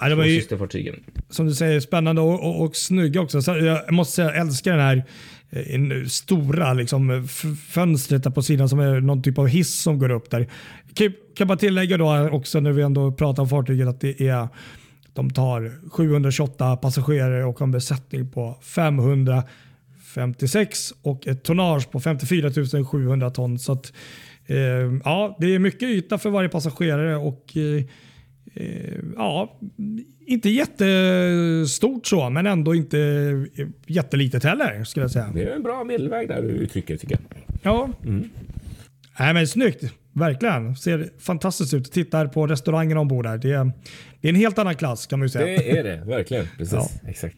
Ja, 0.00 0.08
de 0.08 0.20
är 0.20 0.24
ju, 0.24 0.40
systerfartygen. 0.40 0.94
Som 1.28 1.46
du 1.46 1.54
säger, 1.54 1.80
spännande 1.80 2.22
och, 2.22 2.44
och, 2.44 2.62
och 2.62 2.76
snygga 2.76 3.20
också. 3.20 3.42
Så 3.42 3.56
jag 3.56 3.92
måste 3.92 4.14
säga, 4.14 4.28
jag 4.28 4.36
älskar 4.36 4.70
den 4.70 4.80
här 4.80 5.04
en 5.50 6.08
stora 6.08 6.72
liksom, 6.72 7.28
fönstret 7.68 8.34
på 8.34 8.42
sidan 8.42 8.68
som 8.68 8.80
är 8.80 9.00
någon 9.00 9.22
typ 9.22 9.38
av 9.38 9.46
hiss 9.46 9.82
som 9.82 9.98
går 9.98 10.10
upp 10.10 10.30
där. 10.30 10.46
Kan, 10.94 11.12
kan 11.34 11.48
bara 11.48 11.58
tillägga 11.58 11.96
då 11.96 12.28
också 12.32 12.60
när 12.60 12.72
vi 12.72 12.82
ändå 12.82 13.12
pratar 13.12 13.42
om 13.42 13.48
fartyget 13.48 13.88
att 13.88 14.00
det 14.00 14.20
är 14.20 14.48
de 15.14 15.30
tar 15.30 15.72
728 15.90 16.76
passagerare 16.76 17.44
och 17.44 17.62
en 17.62 17.70
besättning 17.70 18.30
på 18.30 18.58
556 20.14 20.92
och 21.02 21.26
ett 21.26 21.42
tonnage 21.42 21.90
på 21.90 22.00
54 22.00 22.50
700 22.84 23.30
ton. 23.30 23.58
Så 23.58 23.72
att, 23.72 23.92
eh, 24.46 24.56
ja, 25.04 25.36
det 25.40 25.54
är 25.54 25.58
mycket 25.58 25.82
yta 25.82 26.18
för 26.18 26.30
varje 26.30 26.48
passagerare 26.48 27.16
och 27.16 27.56
eh, 27.56 27.84
Eh, 28.54 28.98
ja, 29.16 29.58
inte 30.26 30.50
jättestort 30.50 32.06
så, 32.06 32.30
men 32.30 32.46
ändå 32.46 32.74
inte 32.74 32.98
jättelitet 33.86 34.44
heller 34.44 34.84
skulle 34.84 35.04
jag 35.04 35.10
säga. 35.10 35.30
Det 35.34 35.42
är 35.42 35.56
en 35.56 35.62
bra 35.62 35.84
medelväg 35.84 36.28
där 36.28 36.42
du 36.42 36.48
uttrycker 36.48 36.96
tycker 36.96 37.18
jag. 37.20 37.42
Ja. 37.62 37.90
Mm. 38.04 38.30
Nej, 39.18 39.34
men 39.34 39.46
snyggt. 39.48 39.84
Verkligen. 40.12 40.76
Ser 40.76 41.10
fantastiskt 41.18 41.74
ut. 41.74 41.92
Tittar 41.92 42.26
på 42.26 42.46
restaurangen 42.46 42.98
ombord 42.98 43.24
där. 43.24 43.38
Det 43.38 43.52
är, 43.52 43.72
det 44.20 44.28
är 44.28 44.30
en 44.32 44.36
helt 44.36 44.58
annan 44.58 44.76
klass 44.76 45.06
kan 45.06 45.18
man 45.18 45.24
ju 45.24 45.30
säga. 45.30 45.46
Det 45.46 45.78
är 45.78 45.84
det, 45.84 46.04
verkligen. 46.06 46.46
Precis. 46.58 46.74
Ja. 46.74 47.08
Exakt. 47.08 47.36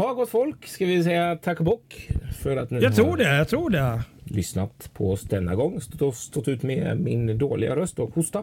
Ha 0.00 0.12
gott 0.12 0.30
folk. 0.30 0.66
Ska 0.66 0.86
vi 0.86 1.04
säga 1.04 1.36
tack 1.36 1.58
och 1.58 1.64
bock 1.64 2.08
för 2.42 2.56
att 2.56 2.70
ni 2.70 2.80
Jag 2.80 2.94
tror 2.94 3.16
det. 3.16 3.36
Jag 3.36 3.48
tror 3.48 3.70
det. 3.70 4.02
Lyssnat 4.24 4.90
på 4.94 5.12
oss 5.12 5.22
denna 5.22 5.54
gång. 5.54 5.80
Stått, 5.80 6.16
stått 6.16 6.48
ut 6.48 6.62
med 6.62 7.00
min 7.00 7.38
dåliga 7.38 7.76
röst 7.76 7.98
och 7.98 8.14
hosta. 8.14 8.42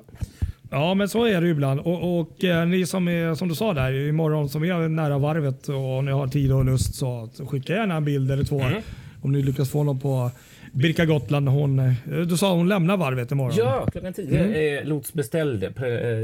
Ja, 0.72 0.94
men 0.94 1.10
så 1.10 1.26
är 1.26 1.42
det 1.42 1.48
ibland. 1.48 1.80
Och, 1.80 2.20
och 2.20 2.44
eh, 2.44 2.68
ni 2.68 2.86
som 2.86 3.08
är, 3.08 3.36
som 3.36 3.48
du 3.48 3.56
sa 3.56 3.74
där, 3.74 3.94
imorgon 3.94 4.50
som 4.50 4.64
är 4.64 4.88
nära 4.88 5.18
varvet 5.18 5.70
och 5.70 6.04
ni 6.04 6.12
har 6.12 6.28
tid 6.28 6.52
och 6.52 6.66
lust 6.66 6.96
så 6.96 7.30
skicka 7.50 7.74
gärna 7.74 7.96
en 7.96 8.06
bild 8.06 8.32
eller 8.32 8.44
två. 8.44 8.62
Mm. 8.62 8.82
Om 9.22 9.32
ni 9.32 9.42
lyckas 9.42 9.70
få 9.70 9.84
någon 9.84 10.00
på 10.00 10.32
Birka 10.72 11.06
Gotland. 11.06 11.50
Hon, 11.50 11.80
eh, 11.80 11.94
du 12.06 12.38
sa 12.38 12.54
hon 12.54 12.70
lämnar 12.70 12.98
varvet 12.98 13.32
imorgon. 13.32 13.56
Ja, 13.58 13.88
klockan 13.92 14.14
10 14.14 14.40
mm. 14.40 14.56
är 14.56 14.86
lotsbeställd. 14.86 15.64
Eh, 15.64 15.72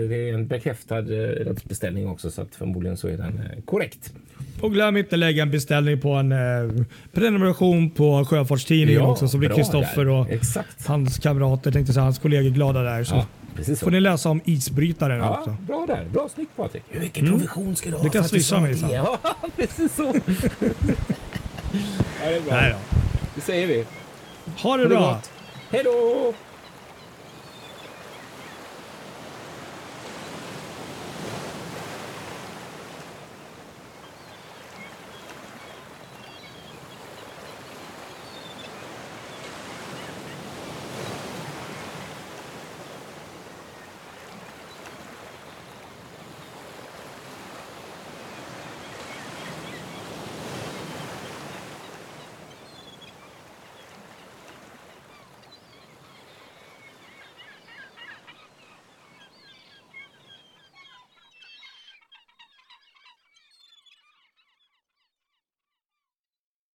det 0.09 0.29
är 0.29 0.33
en 0.33 0.47
bekräftad 0.47 1.01
lotsbeställning 1.45 2.07
också 2.07 2.31
så 2.31 2.41
att 2.41 2.55
förmodligen 2.55 2.97
så 2.97 3.07
är 3.07 3.17
den 3.17 3.41
korrekt. 3.65 4.13
Och 4.61 4.73
glöm 4.73 4.97
inte 4.97 5.15
lägga 5.15 5.43
en 5.43 5.51
beställning 5.51 6.01
på 6.01 6.13
en 6.13 6.31
eh, 6.31 6.37
prenumeration 7.13 7.89
på 7.89 8.25
Sjöfartstidningen 8.25 9.01
ja, 9.01 9.11
också 9.11 9.27
så 9.27 9.37
blir 9.37 9.49
Kristoffer 9.49 10.07
och 10.09 10.29
Exakt. 10.29 10.87
hans 10.87 11.19
kamrater, 11.19 11.71
tänkte 11.71 11.93
säga, 11.93 12.03
hans 12.03 12.19
kollegor 12.19 12.49
glada 12.49 12.83
där. 12.83 13.03
Så. 13.03 13.15
Ja. 13.15 13.25
Precis 13.55 13.79
så. 13.79 13.85
får 13.85 13.91
ni 13.91 13.99
läsa 13.99 14.29
om 14.29 14.41
isbrytaren 14.45 15.19
ja, 15.19 15.37
också. 15.37 15.55
Bra 15.67 15.85
där. 15.87 16.05
Bra 16.13 16.29
snyggt 16.33 16.55
Patrik. 16.55 16.83
Vilken 16.91 17.25
mm. 17.27 17.39
provision 17.39 17.75
ska 17.75 17.89
du 17.89 17.95
ha? 17.95 18.03
Det 18.03 18.09
kan 18.09 18.23
swisha 18.23 18.59
mig 18.59 18.75
sen. 18.75 18.89
Ja, 18.89 19.19
precis 19.55 19.95
så. 19.95 20.03
ja, 20.13 20.13
det 22.29 22.35
är 22.35 22.41
bra. 22.41 22.53
Nej 22.55 22.71
då. 22.71 22.97
Det 23.35 23.41
säger 23.41 23.67
vi. 23.67 23.75
Ha 23.75 23.83
det, 24.53 24.67
ha 24.67 24.77
det 24.77 24.87
bra. 24.87 25.21
Hej 25.71 25.81
då! 25.83 26.33